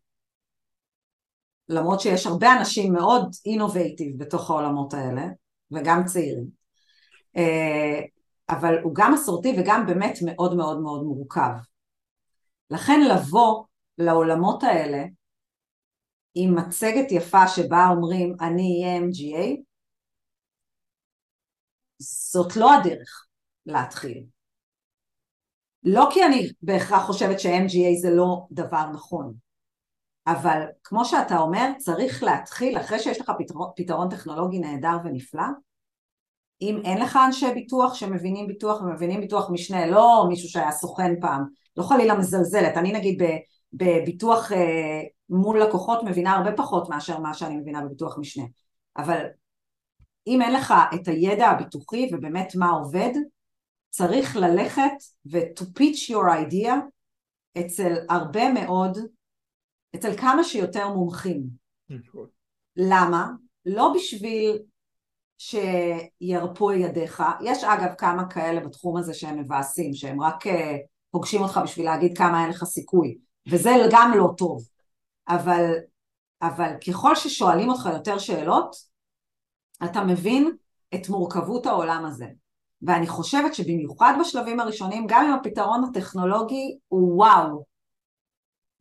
למרות 1.69 1.99
שיש 1.99 2.25
הרבה 2.25 2.53
אנשים 2.60 2.93
מאוד 2.93 3.36
אינובייטיב 3.45 4.23
בתוך 4.23 4.49
העולמות 4.49 4.93
האלה, 4.93 5.25
וגם 5.71 6.05
צעירים, 6.05 6.47
אה, 7.38 8.01
אבל 8.49 8.79
הוא 8.84 8.95
גם 8.95 9.13
מסורתי 9.13 9.55
וגם 9.58 9.86
באמת 9.86 10.17
מאוד 10.25 10.55
מאוד 10.55 10.81
מאוד 10.81 11.03
מורכב. 11.03 11.51
לכן 12.69 12.99
לבוא 13.12 13.65
לעולמות 13.97 14.63
האלה 14.63 15.03
עם 16.36 16.55
מצגת 16.55 17.12
יפה 17.12 17.47
שבה 17.47 17.88
אומרים 17.89 18.36
אני 18.41 18.84
אהיה 18.84 19.01
MGA, 19.01 19.62
זאת 21.97 22.55
לא 22.55 22.73
הדרך. 22.73 23.25
להתחיל. 23.65 24.25
לא 25.86 26.10
כי 26.13 26.26
אני 26.26 26.50
בהכרח 26.62 27.06
חושבת 27.06 27.39
ש-MGA 27.39 28.02
זה 28.02 28.10
לא 28.10 28.48
דבר 28.52 28.86
נכון, 28.93 29.34
אבל 30.28 30.62
כמו 30.84 31.06
שאתה 31.06 31.38
אומר, 31.38 31.71
צריך 31.78 32.24
להתחיל, 32.24 32.78
אחרי 32.78 33.00
שיש 33.00 33.21
לך 33.21 33.32
פתרון, 33.38 33.69
פתרון 33.76 34.10
טכנולוגי 34.10 34.60
נהדר 34.60 34.98
ונפלא, 35.04 35.43
אם 36.62 36.82
אין 36.86 37.02
לך 37.02 37.19
אנשי 37.26 37.54
ביטוח 37.54 37.93
שמבינים 37.93 38.48
ביטוח 38.48 38.82
ומבינים 38.82 39.21
ביטוח 39.21 39.50
משנה, 39.50 39.88
לא 39.88 40.26
מישהו 40.30 40.50
שהיה 40.50 40.71
סוכן 40.71 41.13
פעם, 41.21 41.43
לא 41.78 41.84
חלילה 41.84 42.15
מזלזלת, 42.15 42.78
אני 42.78 42.93
נגיד 42.93 43.21
בביטוח 43.74 44.52
אה, 44.52 45.02
מול 45.30 45.62
לקוחות 45.62 46.04
מבינה 46.04 46.36
הרבה 46.36 46.52
פחות 46.52 46.89
מאשר 46.89 47.19
מה 47.19 47.34
שאני 47.34 47.58
מבינה 47.58 47.82
בביטוח 47.82 48.17
משנה, 48.17 48.45
אבל 48.98 49.26
אם 50.28 50.41
אין 50.41 50.54
לך 50.54 50.74
את 50.95 51.08
הידע 51.08 51.48
הביטוחי 51.48 52.10
ובאמת 52.13 52.56
מה 52.56 52.69
עובד, 52.69 53.12
צריך 53.95 54.36
ללכת 54.36 54.91
ו- 55.31 55.60
to 55.60 55.63
pitch 55.63 56.12
your 56.12 56.51
idea 56.51 56.71
אצל 57.60 57.93
הרבה 58.10 58.53
מאוד, 58.53 58.97
אצל 59.95 60.17
כמה 60.17 60.43
שיותר 60.43 60.88
מומחים. 60.88 61.43
נכון. 61.89 62.27
למה? 62.75 63.27
לא 63.65 63.93
בשביל 63.95 64.60
שירפו 65.38 66.71
ידיך, 66.71 67.23
יש 67.43 67.63
אגב 67.63 67.93
כמה 67.97 68.29
כאלה 68.29 68.60
בתחום 68.60 68.97
הזה 68.97 69.13
שהם 69.13 69.39
מבאסים, 69.39 69.93
שהם 69.93 70.21
רק 70.21 70.47
אה, 70.47 70.77
פוגשים 71.12 71.41
אותך 71.41 71.60
בשביל 71.63 71.86
להגיד 71.86 72.17
כמה 72.17 72.41
אין 72.41 72.49
לך 72.49 72.63
סיכוי, 72.63 73.17
וזה 73.49 73.69
גם 73.91 74.12
לא 74.17 74.27
טוב, 74.38 74.67
אבל, 75.27 75.73
אבל 76.41 76.71
ככל 76.88 77.15
ששואלים 77.15 77.69
אותך 77.69 77.89
יותר 77.93 78.17
שאלות, 78.17 78.75
אתה 79.84 80.03
מבין 80.03 80.51
את 80.95 81.10
מורכבות 81.10 81.65
העולם 81.65 82.05
הזה. 82.05 82.27
ואני 82.86 83.08
חושבת 83.08 83.56
שבמיוחד 83.56 84.13
בשלבים 84.19 84.60
הראשונים, 84.60 85.06
גם 85.08 85.26
אם 85.26 85.34
הפתרון 85.34 85.84
הטכנולוגי 85.84 86.78
הוא 86.88 87.15
וואו, 87.15 87.65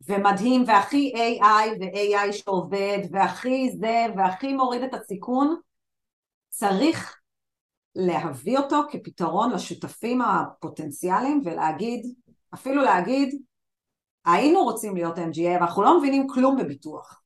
ומדהים 0.07 0.63
והכי 0.67 1.13
AI 1.15 1.69
ו-AI 1.79 2.33
שעובד 2.33 2.99
והכי 3.11 3.71
זה 3.79 4.05
והכי 4.17 4.53
מוריד 4.53 4.81
את 4.81 4.93
הסיכון, 4.93 5.55
צריך 6.49 7.19
להביא 7.95 8.57
אותו 8.57 8.81
כפתרון 8.89 9.51
לשותפים 9.51 10.21
הפוטנציאליים 10.21 11.41
ולהגיד, 11.45 12.13
אפילו 12.53 12.81
להגיד, 12.81 13.41
היינו 14.25 14.63
רוצים 14.63 14.95
להיות 14.95 15.17
MGA 15.17 15.59
ואנחנו 15.59 15.83
לא 15.83 15.99
מבינים 15.99 16.27
כלום 16.27 16.57
בביטוח. 16.57 17.21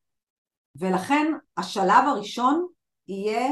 ולכן 0.76 1.34
השלב 1.58 2.04
הראשון 2.08 2.68
יהיה 3.08 3.50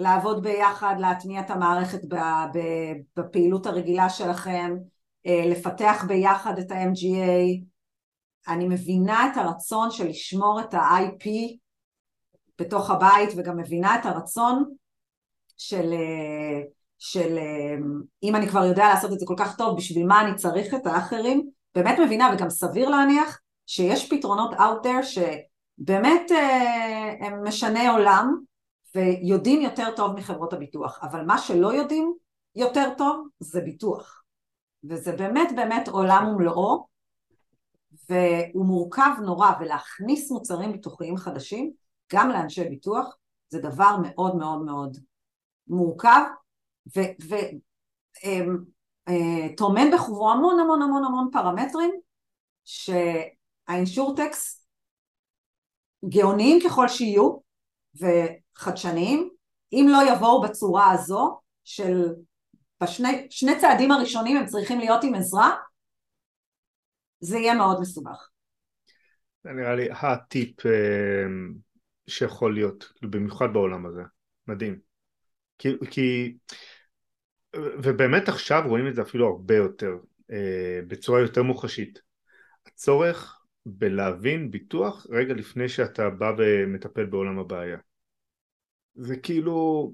לעבוד 0.00 0.42
ביחד, 0.42 0.94
להטמיע 0.98 1.40
את 1.40 1.50
המערכת 1.50 2.00
בפעילות 3.16 3.66
הרגילה 3.66 4.08
שלכם, 4.08 4.76
אה, 5.26 5.42
לפתח 5.46 6.04
ביחד 6.08 6.58
את 6.58 6.70
ה-MGA. 6.70 7.64
אני 8.48 8.68
מבינה 8.68 9.30
את 9.32 9.36
הרצון 9.36 9.90
של 9.90 10.08
לשמור 10.08 10.60
את 10.60 10.74
ה-IP 10.74 11.28
בתוך 12.58 12.90
הבית 12.90 13.30
וגם 13.36 13.56
מבינה 13.56 13.98
את 14.00 14.06
הרצון 14.06 14.64
של, 15.56 15.92
אה, 15.92 16.62
של 16.98 17.38
אה, 17.38 17.76
אם 18.22 18.36
אני 18.36 18.48
כבר 18.48 18.64
יודע 18.64 18.88
לעשות 18.88 19.12
את 19.12 19.18
זה 19.18 19.26
כל 19.26 19.36
כך 19.38 19.56
טוב, 19.56 19.76
בשביל 19.76 20.06
מה 20.06 20.20
אני 20.20 20.34
צריך 20.34 20.74
את 20.74 20.86
האחרים? 20.86 21.50
באמת 21.74 21.98
מבינה 21.98 22.30
וגם 22.34 22.50
סביר 22.50 22.88
להניח 22.88 23.40
שיש 23.66 24.12
פתרונות 24.12 24.52
out 24.52 24.86
there 24.86 25.02
שבאמת 25.02 26.30
הם 27.20 27.48
משני 27.48 27.88
עולם 27.88 28.49
ויודעים 28.94 29.60
יותר 29.60 29.96
טוב 29.96 30.16
מחברות 30.16 30.52
הביטוח, 30.52 30.98
אבל 31.02 31.24
מה 31.24 31.38
שלא 31.38 31.74
יודעים 31.74 32.14
יותר 32.54 32.88
טוב 32.98 33.28
זה 33.40 33.60
ביטוח. 33.60 34.22
וזה 34.84 35.12
באמת 35.12 35.48
באמת 35.56 35.88
עולם 35.88 36.28
ומלואו, 36.28 36.86
והוא 38.10 38.66
מורכב 38.66 39.10
נורא, 39.24 39.50
ולהכניס 39.60 40.30
מוצרים 40.30 40.72
ביטוחיים 40.72 41.16
חדשים, 41.16 41.72
גם 42.12 42.30
לאנשי 42.30 42.64
ביטוח, 42.64 43.16
זה 43.48 43.60
דבר 43.60 43.96
מאוד 44.02 44.36
מאוד 44.36 44.62
מאוד 44.62 44.96
מורכב, 45.68 46.20
וטומן 49.16 49.82
אמ, 49.82 49.88
אה, 49.88 49.96
בחובו 49.96 50.32
המון 50.32 50.60
המון 50.60 50.82
המון 50.82 51.04
המון 51.04 51.28
פרמטרים, 51.32 51.90
שהאינשורטקס 52.64 54.66
גאוניים 56.08 56.58
ככל 56.64 56.88
שיהיו, 56.88 57.36
וחדשניים, 58.60 59.30
אם 59.72 59.86
לא 59.92 60.12
יבואו 60.12 60.42
בצורה 60.42 60.92
הזו 60.92 61.40
של 61.64 62.02
בשני 62.82 63.26
שני 63.30 63.60
צעדים 63.60 63.90
הראשונים 63.90 64.36
הם 64.36 64.46
צריכים 64.46 64.78
להיות 64.78 65.04
עם 65.04 65.14
עזרה, 65.14 65.56
זה 67.20 67.38
יהיה 67.38 67.54
מאוד 67.54 67.80
מסובך. 67.80 68.28
זה 69.44 69.50
נראה 69.50 69.74
לי 69.74 69.88
הטיפ 69.90 70.66
אה, 70.66 70.72
שיכול 72.06 72.54
להיות, 72.54 72.92
במיוחד 73.02 73.52
בעולם 73.52 73.86
הזה, 73.86 74.02
מדהים. 74.46 74.78
כי, 75.58 75.68
כי 75.90 76.36
ובאמת 77.56 78.28
עכשיו 78.28 78.62
רואים 78.66 78.88
את 78.88 78.94
זה 78.94 79.02
אפילו 79.02 79.28
הרבה 79.28 79.56
יותר, 79.56 79.96
אה, 80.30 80.80
בצורה 80.86 81.20
יותר 81.20 81.42
מוחשית. 81.42 82.00
הצורך 82.66 83.40
בלהבין 83.66 84.50
ביטוח 84.50 85.06
רגע 85.10 85.34
לפני 85.34 85.68
שאתה 85.68 86.10
בא 86.10 86.32
ומטפל 86.38 87.06
בעולם 87.06 87.38
הבעיה. 87.38 87.78
זה 89.00 89.16
כאילו... 89.16 89.90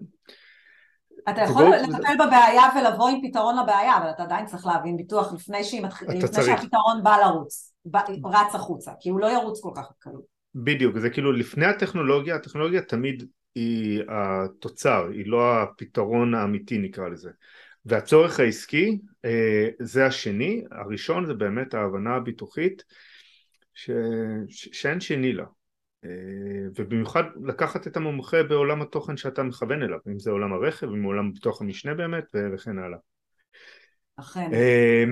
אתה 1.28 1.40
יכול 1.40 1.64
לטפל 1.64 2.14
בבעיה 2.26 2.62
ולבוא 2.76 3.08
עם 3.08 3.28
פתרון 3.28 3.58
לבעיה, 3.58 3.96
אבל 3.96 4.10
אתה 4.10 4.22
עדיין 4.22 4.46
צריך 4.46 4.66
להבין 4.66 4.96
ביטוח 4.96 5.32
לפני, 5.32 5.58
מתח... 5.82 6.02
לפני 6.02 6.44
שהפתרון 6.44 7.02
בא 7.02 7.16
לרוץ, 7.16 7.74
בא, 7.84 8.00
רץ 8.24 8.54
החוצה, 8.54 8.92
כי 9.00 9.08
הוא 9.08 9.20
לא 9.20 9.26
ירוץ 9.26 9.60
כל 9.60 9.70
כך 9.76 9.92
קלות. 9.98 10.24
בדיוק, 10.54 10.98
זה 10.98 11.10
כאילו 11.10 11.32
לפני 11.32 11.66
הטכנולוגיה, 11.66 12.34
הטכנולוגיה 12.34 12.82
תמיד 12.82 13.28
היא 13.54 14.02
התוצר, 14.08 15.08
היא 15.12 15.26
לא 15.26 15.62
הפתרון 15.62 16.34
האמיתי 16.34 16.78
נקרא 16.78 17.08
לזה. 17.08 17.30
והצורך 17.86 18.40
העסקי 18.40 18.98
אה, 19.24 19.68
זה 19.80 20.06
השני, 20.06 20.64
הראשון 20.70 21.26
זה 21.26 21.34
באמת 21.34 21.74
ההבנה 21.74 22.16
הביטוחית 22.16 22.84
ש... 23.74 23.90
ש... 24.48 24.68
שאין 24.72 25.00
שני 25.00 25.32
לה. 25.32 25.44
אה, 26.06 26.68
ובמיוחד 26.76 27.22
לקחת 27.44 27.86
את 27.86 27.96
המומחה 27.96 28.42
בעולם 28.42 28.82
התוכן 28.82 29.16
שאתה 29.16 29.42
מכוון 29.42 29.82
אליו, 29.82 29.98
אם 30.08 30.18
זה 30.18 30.30
עולם 30.30 30.52
הרכב, 30.52 30.86
אם 30.86 31.02
עולם 31.02 31.32
ביטוח 31.32 31.60
המשנה 31.60 31.94
באמת 31.94 32.24
וכן 32.54 32.78
הלאה. 32.78 32.98
אכן. 34.16 34.50
אה, 34.52 35.04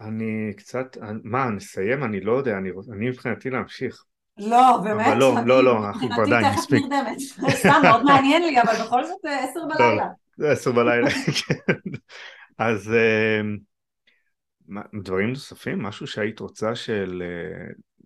אני 0.00 0.52
קצת, 0.56 0.96
מה, 1.24 1.50
נסיים? 1.50 2.04
אני 2.04 2.20
לא 2.20 2.32
יודע, 2.32 2.58
אני, 2.58 2.70
אני 2.92 3.08
מבחינתי 3.08 3.50
להמשיך. 3.50 4.04
לא, 4.38 4.80
באמת? 4.84 5.06
אבל 5.06 5.18
לא, 5.18 5.34
לא, 5.46 5.64
לא, 5.64 5.86
אנחנו 5.86 6.08
כבר 6.08 6.24
די, 6.24 6.42
מספיק. 6.56 6.84
סתם, 7.50 7.80
מאוד 7.82 8.02
מעניין 8.04 8.42
לי, 8.42 8.62
אבל 8.62 8.72
בכל 8.84 9.04
זאת 9.04 9.24
אה, 9.26 9.44
עשר 9.44 9.60
בלילה. 9.68 10.06
זה 10.36 10.50
עשר 10.50 10.72
בלילה, 10.72 11.10
כן. 11.46 11.90
אז 12.58 12.92
דברים 15.02 15.28
נוספים? 15.28 15.82
משהו 15.82 16.06
שהיית 16.06 16.40
רוצה 16.40 16.74
של 16.74 17.22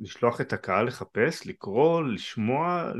לשלוח 0.01 0.41
את 0.41 0.53
הקהל 0.53 0.87
לחפש, 0.87 1.47
לקרוא, 1.47 2.03
לשמוע, 2.03 2.93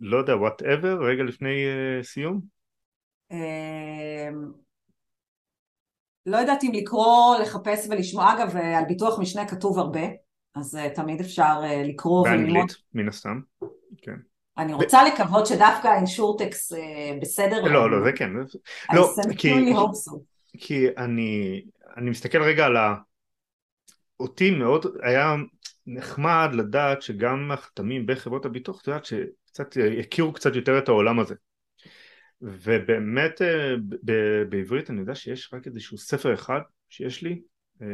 לא 0.00 0.16
יודע, 0.16 0.36
וואטאבר, 0.36 0.98
רגע 1.02 1.22
לפני 1.22 1.64
uh, 1.64 2.04
סיום? 2.04 2.40
אמ, 3.30 4.52
לא 6.26 6.36
יודעת 6.36 6.64
אם 6.64 6.70
לקרוא, 6.74 7.36
לחפש 7.42 7.86
ולשמוע, 7.90 8.32
אגב, 8.34 8.56
על 8.56 8.84
ביטוח 8.88 9.18
משנה 9.18 9.48
כתוב 9.48 9.78
הרבה, 9.78 10.00
אז 10.54 10.74
uh, 10.74 10.94
תמיד 10.94 11.20
אפשר 11.20 11.60
uh, 11.62 11.88
לקרוא 11.88 12.28
וללמוד. 12.28 12.46
באנגלית, 12.46 12.76
מן 12.94 13.08
הסתם, 13.08 13.40
כן. 14.02 14.16
אני 14.58 14.72
רוצה. 14.72 15.04
לקוות 15.04 15.46
שדווקא 15.46 15.88
האינשורטקס 15.88 16.72
uh, 16.72 16.76
בסדר. 17.22 17.64
לא, 17.64 17.90
לא, 17.90 18.04
זה 18.04 18.12
כן. 18.12 18.30
לא, 18.92 19.08
כי, 19.38 19.52
כי 20.58 20.86
אני, 20.96 21.62
אני 21.96 22.10
מסתכל 22.10 22.42
רגע 22.42 22.66
על 22.66 22.76
ה... 22.76 22.94
אותי 24.20 24.50
מאוד 24.50 24.86
היה 25.02 25.34
נחמד 25.86 26.48
לדעת 26.52 27.02
שגם 27.02 27.50
החתמים 27.52 28.06
בחברות 28.06 28.46
הביטוח, 28.46 28.82
את 28.82 28.86
יודעת 28.86 29.04
שקצת 29.04 29.76
יכירו 29.76 30.32
קצת 30.32 30.56
יותר 30.56 30.78
את 30.78 30.88
העולם 30.88 31.20
הזה. 31.20 31.34
ובאמת 32.42 33.42
אה, 33.42 33.74
בעברית 34.48 34.90
אני 34.90 35.00
יודע 35.00 35.14
שיש 35.14 35.54
רק 35.54 35.66
איזשהו 35.66 35.98
ספר 35.98 36.34
אחד 36.34 36.60
שיש 36.88 37.22
לי. 37.22 37.40
אה, 37.82 37.86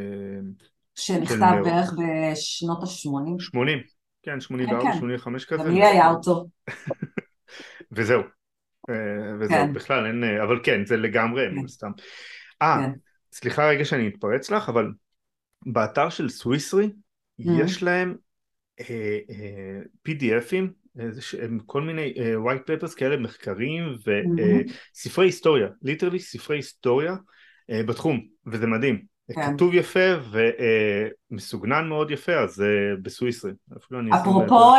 שנכתב 0.95 1.55
בערך 1.63 1.93
בשנות 1.93 2.83
ה-80. 2.83 3.39
80, 3.39 3.79
כן, 4.23 4.39
84, 4.39 4.91
כן, 4.91 4.97
85 4.97 5.45
כן. 5.45 5.57
כזה. 5.57 5.69
גם 5.69 5.75
לי 5.75 5.85
היה 5.85 6.09
אותו. 6.09 6.45
וזהו. 7.91 8.21
אה, 8.89 9.35
וזהו, 9.39 9.57
כן. 9.57 9.73
בכלל 9.73 10.05
אין, 10.05 10.23
אבל 10.43 10.59
כן, 10.63 10.85
זה 10.85 10.97
לגמרי, 10.97 11.43
כן. 11.55 11.67
סתם. 11.67 11.91
אה, 12.61 12.77
כן. 12.81 12.91
סליחה 13.33 13.69
רגע 13.69 13.85
שאני 13.85 14.07
מתפרץ 14.07 14.51
לך, 14.51 14.69
אבל 14.69 14.91
באתר 15.65 16.09
של 16.09 16.29
סוויסרי 16.29 16.85
mm-hmm. 16.85 17.51
יש 17.63 17.83
להם 17.83 18.15
אה, 18.79 19.19
אה, 19.29 19.79
PDFים, 20.09 20.65
הם 21.41 21.59
כל 21.65 21.81
מיני 21.81 22.13
אה, 22.17 22.33
white 22.35 22.69
papers 22.69 22.95
כאלה, 22.95 23.17
מחקרים 23.17 23.83
וספרי 23.99 25.25
mm-hmm. 25.25 25.27
היסטוריה, 25.27 25.67
ליטרלי 25.81 26.19
ספרי 26.19 26.57
היסטוריה 26.57 27.15
אה, 27.69 27.83
בתחום, 27.83 28.19
וזה 28.47 28.67
מדהים. 28.67 29.15
כן. 29.35 29.53
כתוב 29.53 29.73
יפה 29.73 30.09
ומסוגנן 31.31 31.87
מאוד 31.89 32.11
יפה, 32.11 32.33
אז 32.33 32.63
בסוויסרי. 33.01 33.51
אפרופו 34.15 34.73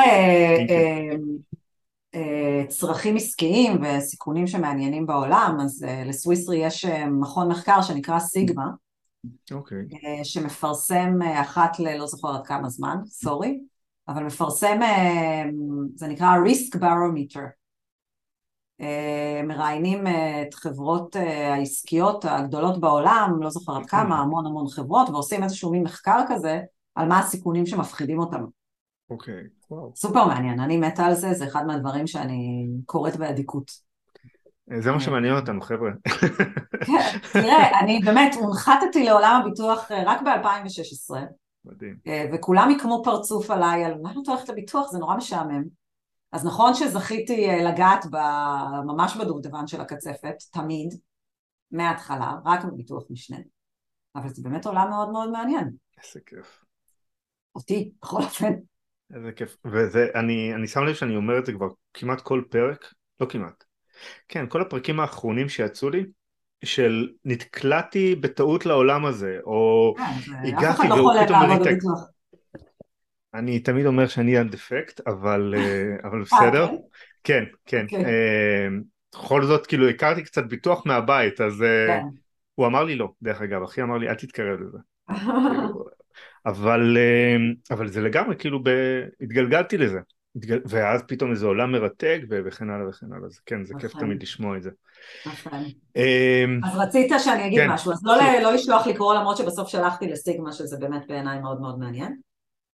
צרכים 2.68 3.16
עסקיים 3.16 3.80
וסיכונים 3.82 4.46
שמעניינים 4.46 5.06
בעולם, 5.06 5.56
אז 5.64 5.86
לסוויסרי 6.06 6.56
יש 6.56 6.84
מכון 7.20 7.48
מחקר 7.48 7.82
שנקרא 7.82 8.18
סיגמה, 8.18 8.70
אוקיי. 9.52 9.78
Okay. 9.78 10.06
אה, 10.06 10.24
שמפרסם 10.24 11.22
אה, 11.22 11.40
אחת 11.40 11.78
ללא 11.78 12.06
זוכרת 12.06 12.46
כמה 12.46 12.68
זמן, 12.68 12.96
סורי, 13.06 13.60
אבל 14.08 14.24
מפרסם, 14.24 14.82
אה, 14.82 15.44
זה 15.94 16.06
נקרא 16.06 16.28
risk 16.44 16.78
barometer. 16.78 17.42
מראיינים 19.44 20.06
את 20.06 20.54
חברות 20.54 21.16
העסקיות 21.16 22.24
הגדולות 22.24 22.80
בעולם, 22.80 23.38
לא 23.40 23.50
זוכרת 23.50 23.82
okay. 23.82 23.88
כמה, 23.88 24.18
המון 24.18 24.46
המון 24.46 24.68
חברות, 24.68 25.08
ועושים 25.08 25.42
איזשהו 25.42 25.70
מין 25.70 25.82
מחקר 25.82 26.20
כזה 26.28 26.60
על 26.94 27.08
מה 27.08 27.18
הסיכונים 27.18 27.66
שמפחידים 27.66 28.18
אותם. 28.18 28.44
אוקיי, 29.10 29.34
okay. 29.34 29.66
וואו. 29.70 29.90
Wow. 29.90 29.96
סופר 29.96 30.26
מעניין, 30.26 30.60
אני 30.60 30.76
מתה 30.76 31.06
על 31.06 31.14
זה, 31.14 31.34
זה 31.34 31.44
אחד 31.44 31.66
מהדברים 31.66 32.06
שאני 32.06 32.66
קוראת 32.86 33.16
באדיקות. 33.16 33.85
זה 34.80 34.92
מה 34.92 35.00
שמעניין 35.00 35.36
אותנו 35.36 35.60
חבר'ה. 35.60 35.90
כן, 36.86 37.18
תראה, 37.32 37.80
אני 37.80 38.00
באמת 38.04 38.34
הונחתתי 38.34 39.04
לעולם 39.04 39.40
הביטוח 39.42 39.92
אה, 39.92 40.02
רק 40.06 40.20
ב-2016. 40.22 41.16
מדהים. 41.64 41.96
אה, 42.06 42.24
וכולם 42.32 42.70
יקמו 42.70 43.02
פרצוף 43.04 43.50
עליי 43.50 43.84
על 43.84 43.94
מה 44.02 44.10
את 44.10 44.28
הולכת 44.28 44.48
לביטוח, 44.48 44.90
זה 44.90 44.98
נורא 44.98 45.16
משעמם. 45.16 45.62
אז 46.32 46.46
נכון 46.46 46.74
שזכיתי 46.74 47.50
אה, 47.50 47.62
לגעת 47.70 48.04
ממש 48.86 49.16
בדובדבן 49.16 49.66
של 49.66 49.80
הקצפת, 49.80 50.34
תמיד, 50.52 50.94
מההתחלה, 51.70 52.32
רק 52.44 52.64
בביטוח 52.64 53.02
משנה. 53.10 53.38
אבל 54.16 54.28
זה 54.28 54.42
באמת 54.42 54.66
עולם 54.66 54.90
מאוד 54.90 55.10
מאוד 55.10 55.30
מעניין. 55.30 55.70
איזה 56.04 56.20
כיף. 56.26 56.64
אותי, 57.54 57.90
בכל 58.02 58.22
אופן. 58.22 58.52
איזה 59.14 59.32
כיף. 59.32 59.56
וזה, 59.64 60.06
אני, 60.14 60.54
אני 60.54 60.66
שם 60.66 60.80
לב 60.80 60.94
שאני 60.94 61.16
אומר 61.16 61.38
את 61.38 61.46
זה 61.46 61.52
כבר 61.52 61.68
כמעט 61.94 62.20
כל 62.20 62.42
פרק, 62.50 62.92
לא 63.20 63.26
כמעט. 63.28 63.65
כן, 64.28 64.46
כל 64.48 64.60
הפרקים 64.60 65.00
האחרונים 65.00 65.48
שיצאו 65.48 65.90
לי, 65.90 66.04
של 66.64 67.08
נתקלעתי 67.24 68.14
בטעות 68.14 68.66
לעולם 68.66 69.04
הזה, 69.04 69.38
או 69.44 69.94
כן, 69.96 70.48
הגעתי 70.48 70.88
והוא 70.88 71.12
פתאום 71.24 71.42
ריתק. 71.42 71.78
אני 73.34 73.58
תמיד 73.58 73.86
אומר 73.86 74.06
שאני 74.06 74.38
הדפקט, 74.38 75.00
אבל, 75.06 75.54
אה, 75.56 76.08
אבל 76.08 76.22
בסדר. 76.22 76.68
כן, 77.24 77.44
כן. 77.66 77.86
כן. 77.88 78.02
בכל 79.14 79.44
זאת, 79.44 79.66
כאילו, 79.66 79.88
הכרתי 79.88 80.22
קצת 80.22 80.44
ביטוח 80.44 80.86
מהבית, 80.86 81.40
אז 81.40 81.64
כן. 81.86 82.02
הוא 82.54 82.66
אמר 82.66 82.84
לי 82.84 82.96
לא, 82.96 83.08
דרך 83.22 83.42
אגב, 83.42 83.62
אחי 83.62 83.82
אמר 83.82 83.98
לי, 83.98 84.08
אל 84.08 84.14
תתקרב 84.14 84.60
לזה. 84.60 84.78
כאילו, 85.08 85.84
אבל, 86.46 86.96
אבל 87.70 87.88
זה 87.88 88.00
לגמרי, 88.00 88.36
כאילו. 88.38 88.60
התגלגלתי 89.20 89.78
לזה. 89.78 90.00
ואז 90.68 91.02
פתאום 91.08 91.30
איזה 91.30 91.46
עולם 91.46 91.72
מרתק 91.72 92.20
וכן 92.28 92.70
הלאה 92.70 92.88
וכן 92.88 93.12
הלאה, 93.12 93.26
אז 93.26 93.38
כן, 93.38 93.64
זה 93.64 93.74
כיף 93.80 93.90
נכון. 93.90 94.00
תמיד 94.00 94.22
לשמוע 94.22 94.56
את 94.56 94.62
זה. 94.62 94.70
נכון. 95.26 95.64
אמ, 95.96 96.60
אז 96.64 96.76
רצית 96.76 97.12
שאני 97.18 97.46
אגיד 97.46 97.60
כן. 97.60 97.70
משהו, 97.70 97.92
אז 97.92 98.00
לא, 98.04 98.16
לא 98.42 98.52
לשלוח 98.52 98.86
לקרוא 98.86 99.14
למרות 99.14 99.36
שבסוף 99.36 99.68
שלחתי 99.68 100.06
לסיגמה 100.06 100.52
שזה 100.52 100.76
באמת 100.76 101.02
בעיניי 101.08 101.40
מאוד 101.40 101.60
מאוד 101.60 101.78
מעניין, 101.78 102.16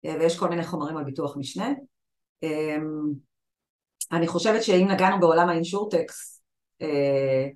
אה, 0.05 0.15
ויש 0.19 0.39
כל 0.39 0.49
מיני 0.49 0.63
חומרים 0.63 0.97
על 0.97 1.03
ביטוח 1.03 1.37
משנה. 1.37 1.69
אמ, 2.43 3.29
אני 4.11 4.27
חושבת 4.27 4.63
שאם 4.63 4.87
נגענו 4.91 5.19
בעולם 5.19 5.49
האינשורטקס, 5.49 6.41
אה, 6.81 7.47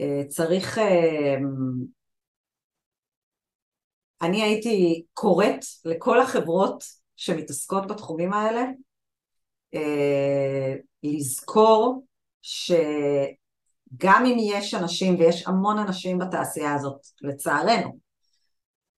אה, 0.00 0.22
צריך... 0.28 0.78
אני 4.22 4.42
הייתי 4.42 5.04
קוראת 5.12 5.64
לכל 5.84 6.20
החברות 6.20 6.84
שמתעסקות 7.16 7.86
בתחומים 7.86 8.32
האלה 8.32 8.62
לזכור 11.02 12.06
שגם 12.42 14.24
אם 14.26 14.36
יש 14.38 14.74
אנשים, 14.74 15.16
ויש 15.18 15.46
המון 15.46 15.78
אנשים 15.78 16.18
בתעשייה 16.18 16.74
הזאת, 16.74 17.06
לצערנו, 17.22 17.98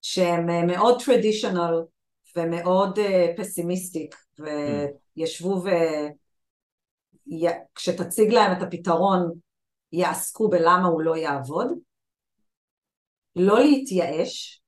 שהם 0.03 0.51
אה, 0.51 0.67
מאוד 0.67 1.03
טרדישיונל 1.03 1.83
ומאוד 2.37 2.99
פסימיסטיק, 3.37 4.17
אה, 4.47 4.87
וישבו 5.17 5.63
וכשתציג 7.27 8.33
להם 8.33 8.59
את 8.59 8.63
הפתרון 8.63 9.33
יעסקו 9.93 10.49
בלמה 10.49 10.87
הוא 10.87 11.03
לא 11.03 11.17
יעבוד, 11.17 11.69
לא 13.37 13.61
להתייאש, 13.61 14.63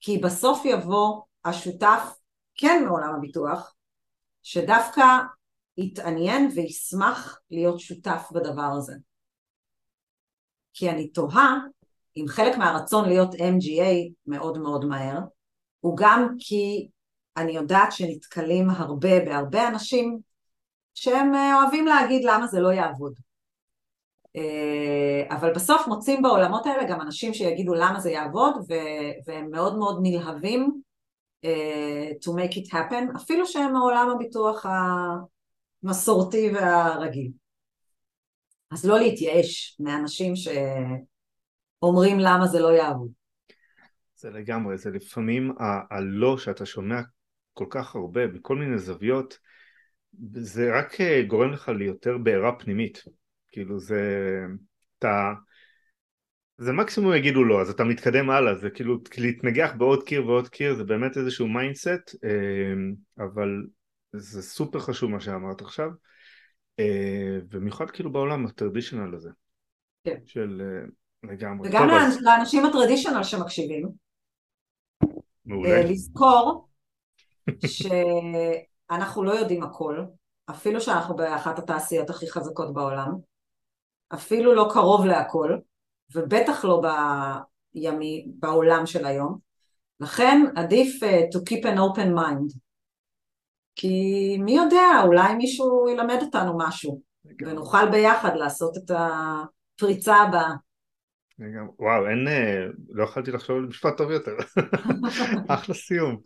כי 0.00 0.18
בסוף 0.18 0.64
יבוא 0.64 1.20
השותף 1.44 2.02
כן 2.54 2.82
מעולם 2.86 3.14
הביטוח, 3.14 3.74
שדווקא 4.42 5.02
יתעניין 5.76 6.48
וישמח 6.54 7.40
להיות 7.50 7.80
שותף 7.80 8.28
בדבר 8.32 8.70
הזה. 8.78 8.94
כי 10.72 10.90
אני 10.90 11.08
תוהה 11.08 11.58
אם 12.16 12.24
חלק 12.28 12.56
מהרצון 12.56 13.08
להיות 13.08 13.34
MGA 13.34 14.12
מאוד 14.26 14.58
מאוד 14.58 14.84
מהר, 14.84 15.18
הוא 15.80 15.96
גם 15.96 16.34
כי 16.38 16.88
אני 17.36 17.52
יודעת 17.52 17.92
שנתקלים 17.92 18.70
הרבה 18.70 19.24
בהרבה 19.24 19.68
אנשים 19.68 20.18
שהם 20.94 21.34
אה, 21.34 21.62
אוהבים 21.62 21.86
להגיד 21.86 22.24
למה 22.24 22.46
זה 22.46 22.60
לא 22.60 22.72
יעבוד. 22.72 23.14
אה, 24.36 25.36
אבל 25.36 25.54
בסוף 25.54 25.86
מוצאים 25.86 26.22
בעולמות 26.22 26.66
האלה 26.66 26.84
גם 26.84 27.00
אנשים 27.00 27.34
שיגידו 27.34 27.74
למה 27.74 28.00
זה 28.00 28.10
יעבוד 28.10 28.54
והם 29.26 29.50
מאוד 29.50 29.78
מאוד 29.78 29.98
נלהבים 30.02 30.80
אה, 31.44 32.10
to 32.24 32.28
make 32.28 32.54
it 32.54 32.72
happen, 32.72 33.16
אפילו 33.16 33.46
שהם 33.46 33.72
מעולם 33.72 34.10
הביטוח 34.14 34.66
המסורתי 35.84 36.50
והרגיל. 36.54 37.30
אז 38.70 38.86
לא 38.86 38.98
להתייאש 38.98 39.76
מאנשים 39.80 40.32
שאומרים 40.36 42.18
למה 42.18 42.46
זה 42.46 42.60
לא 42.60 42.68
יעבוד. 42.68 43.10
זה 44.16 44.30
לגמרי, 44.30 44.78
זה 44.78 44.90
לפעמים 44.90 45.52
הלא 45.90 46.38
שאתה 46.38 46.66
שומע 46.66 47.00
כל 47.52 47.66
כך 47.70 47.94
הרבה 47.94 48.26
בכל 48.26 48.56
מיני 48.56 48.78
זוויות, 48.78 49.38
זה 50.34 50.78
רק 50.78 51.00
אה, 51.00 51.22
גורם 51.26 51.52
לך 51.52 51.68
ליותר 51.68 52.18
בעירה 52.18 52.58
פנימית. 52.58 53.02
כאילו 53.52 53.78
זה, 53.78 54.00
אתה, 54.98 55.32
זה 56.58 56.72
מקסימום 56.72 57.14
יגידו 57.14 57.44
לא, 57.44 57.60
אז 57.60 57.70
אתה 57.70 57.84
מתקדם 57.84 58.30
הלאה, 58.30 58.54
זה 58.54 58.70
כאילו 58.70 58.98
להתנגש 59.18 59.72
בעוד 59.78 60.02
קיר 60.02 60.26
ועוד 60.26 60.48
קיר, 60.48 60.74
זה 60.74 60.84
באמת 60.84 61.16
איזשהו 61.16 61.48
mindset, 61.48 62.14
אה, 62.24 63.24
אבל 63.24 63.48
זה 64.12 64.42
סופר 64.42 64.80
חשוב 64.80 65.10
מה 65.10 65.20
שאמרת 65.20 65.60
עכשיו, 65.60 65.90
אה, 66.78 67.38
במיוחד 67.48 67.90
כאילו 67.90 68.12
בעולם 68.12 68.46
ה 68.46 68.52
traditional 68.52 69.14
הזה. 69.14 69.30
כן. 70.04 70.18
של 70.24 70.62
אה, 70.64 70.88
לגמרי. 71.30 71.68
וגם 71.68 71.88
טוב, 71.88 71.98
אז... 71.98 72.22
לאנשים 72.22 72.66
ה 72.66 72.71
traditional 72.71 73.22
שמקשיבים. 73.22 73.88
מעולה. 75.44 75.82
לזכור 75.82 76.68
שאנחנו 77.66 79.24
לא 79.24 79.32
יודעים 79.32 79.62
הכל, 79.62 80.04
אפילו 80.50 80.80
שאנחנו 80.80 81.16
באחת 81.16 81.58
התעשיות 81.58 82.10
הכי 82.10 82.30
חזקות 82.30 82.74
בעולם, 82.74 83.12
אפילו 84.14 84.54
לא 84.54 84.68
קרוב 84.72 85.06
להכל, 85.06 85.56
ובטח 86.14 86.64
לא 86.64 86.82
בימי, 87.74 88.26
בעולם 88.26 88.86
של 88.86 89.06
היום. 89.06 89.38
לכן 90.00 90.42
עדיף 90.56 91.02
uh, 91.02 91.06
to 91.06 91.40
keep 91.40 91.64
an 91.64 91.78
open 91.78 92.18
mind. 92.18 92.58
כי 93.74 94.36
מי 94.38 94.56
יודע, 94.56 95.02
אולי 95.04 95.34
מישהו 95.34 95.88
ילמד 95.88 96.18
אותנו 96.22 96.58
משהו, 96.58 97.02
ונוכל 97.46 97.90
ביחד 97.90 98.36
לעשות 98.36 98.76
את 98.76 98.90
הפריצה 98.90 100.16
הבאה. 100.16 100.52
וואו, 101.78 102.08
אין, 102.08 102.28
אה, 102.28 102.66
לא 102.88 103.04
יכולתי 103.04 103.30
לחשוב 103.30 103.56
על 103.56 103.62
משפט 103.62 103.96
טוב 103.96 104.10
יותר. 104.10 104.36
אחלה 105.48 105.74
סיום. 105.74 106.16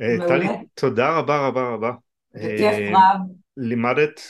אה, 0.00 0.28
טלי, 0.28 0.48
תודה 0.74 1.18
רבה 1.18 1.46
רבה 1.46 1.68
רבה. 1.68 1.92
בכיף 2.34 2.92
רב. 2.92 3.20
לימדת, 3.56 4.20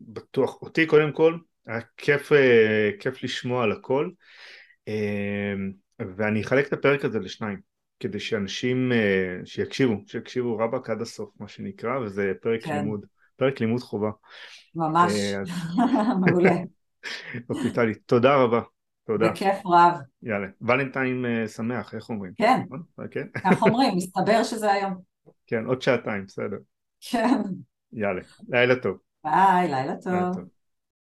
בטוח 0.00 0.62
אותי 0.62 0.86
קודם 0.86 1.12
כל, 1.12 1.38
היה 1.66 1.80
כיף, 1.96 2.32
אה, 2.32 2.90
כיף 3.00 3.22
לשמוע 3.22 3.64
על 3.64 3.72
הכל 3.72 4.10
אה, 4.88 5.54
ואני 6.16 6.42
אחלק 6.42 6.68
את 6.68 6.72
הפרק 6.72 7.04
הזה 7.04 7.18
לשניים 7.18 7.60
כדי 8.02 8.20
שאנשים 8.20 8.92
אה, 8.92 9.38
שיקשיבו, 9.44 9.94
שיקשיבו 10.06 10.58
רבאק 10.58 10.90
עד 10.90 11.00
הסוף 11.00 11.30
מה 11.40 11.48
שנקרא 11.48 11.98
וזה 11.98 12.32
פרק 12.42 12.62
כן. 12.64 12.76
לימוד, 12.76 13.06
פרק 13.36 13.60
לימוד 13.60 13.80
חובה. 13.80 14.10
ממש, 14.74 15.12
אז... 15.12 15.48
מעולה. 16.20 16.54
אוקיי 17.50 17.72
טלי, 17.74 17.94
תודה 17.94 18.36
רבה. 18.36 18.60
תודה. 19.06 19.30
בכיף 19.30 19.66
רב. 19.66 19.94
יאללה, 20.22 20.46
ולנטיים 20.60 21.24
שמח, 21.46 21.94
איך 21.94 22.08
אומרים? 22.08 22.32
כן, 22.36 22.60
okay. 23.00 23.40
כך 23.40 23.62
אומרים, 23.62 23.96
מסתבר 23.96 24.42
שזה 24.42 24.72
היום. 24.72 24.94
כן, 25.48 25.64
עוד 25.66 25.82
שעתיים, 25.82 26.24
בסדר. 26.26 26.56
כן. 27.00 27.40
יאללה, 27.92 28.22
לילה 28.48 28.76
טוב. 28.76 28.96
ביי, 29.24 29.68
לילה 29.68 29.94
טוב. 29.96 30.12
לילה 30.12 30.30
טוב. 30.34 30.61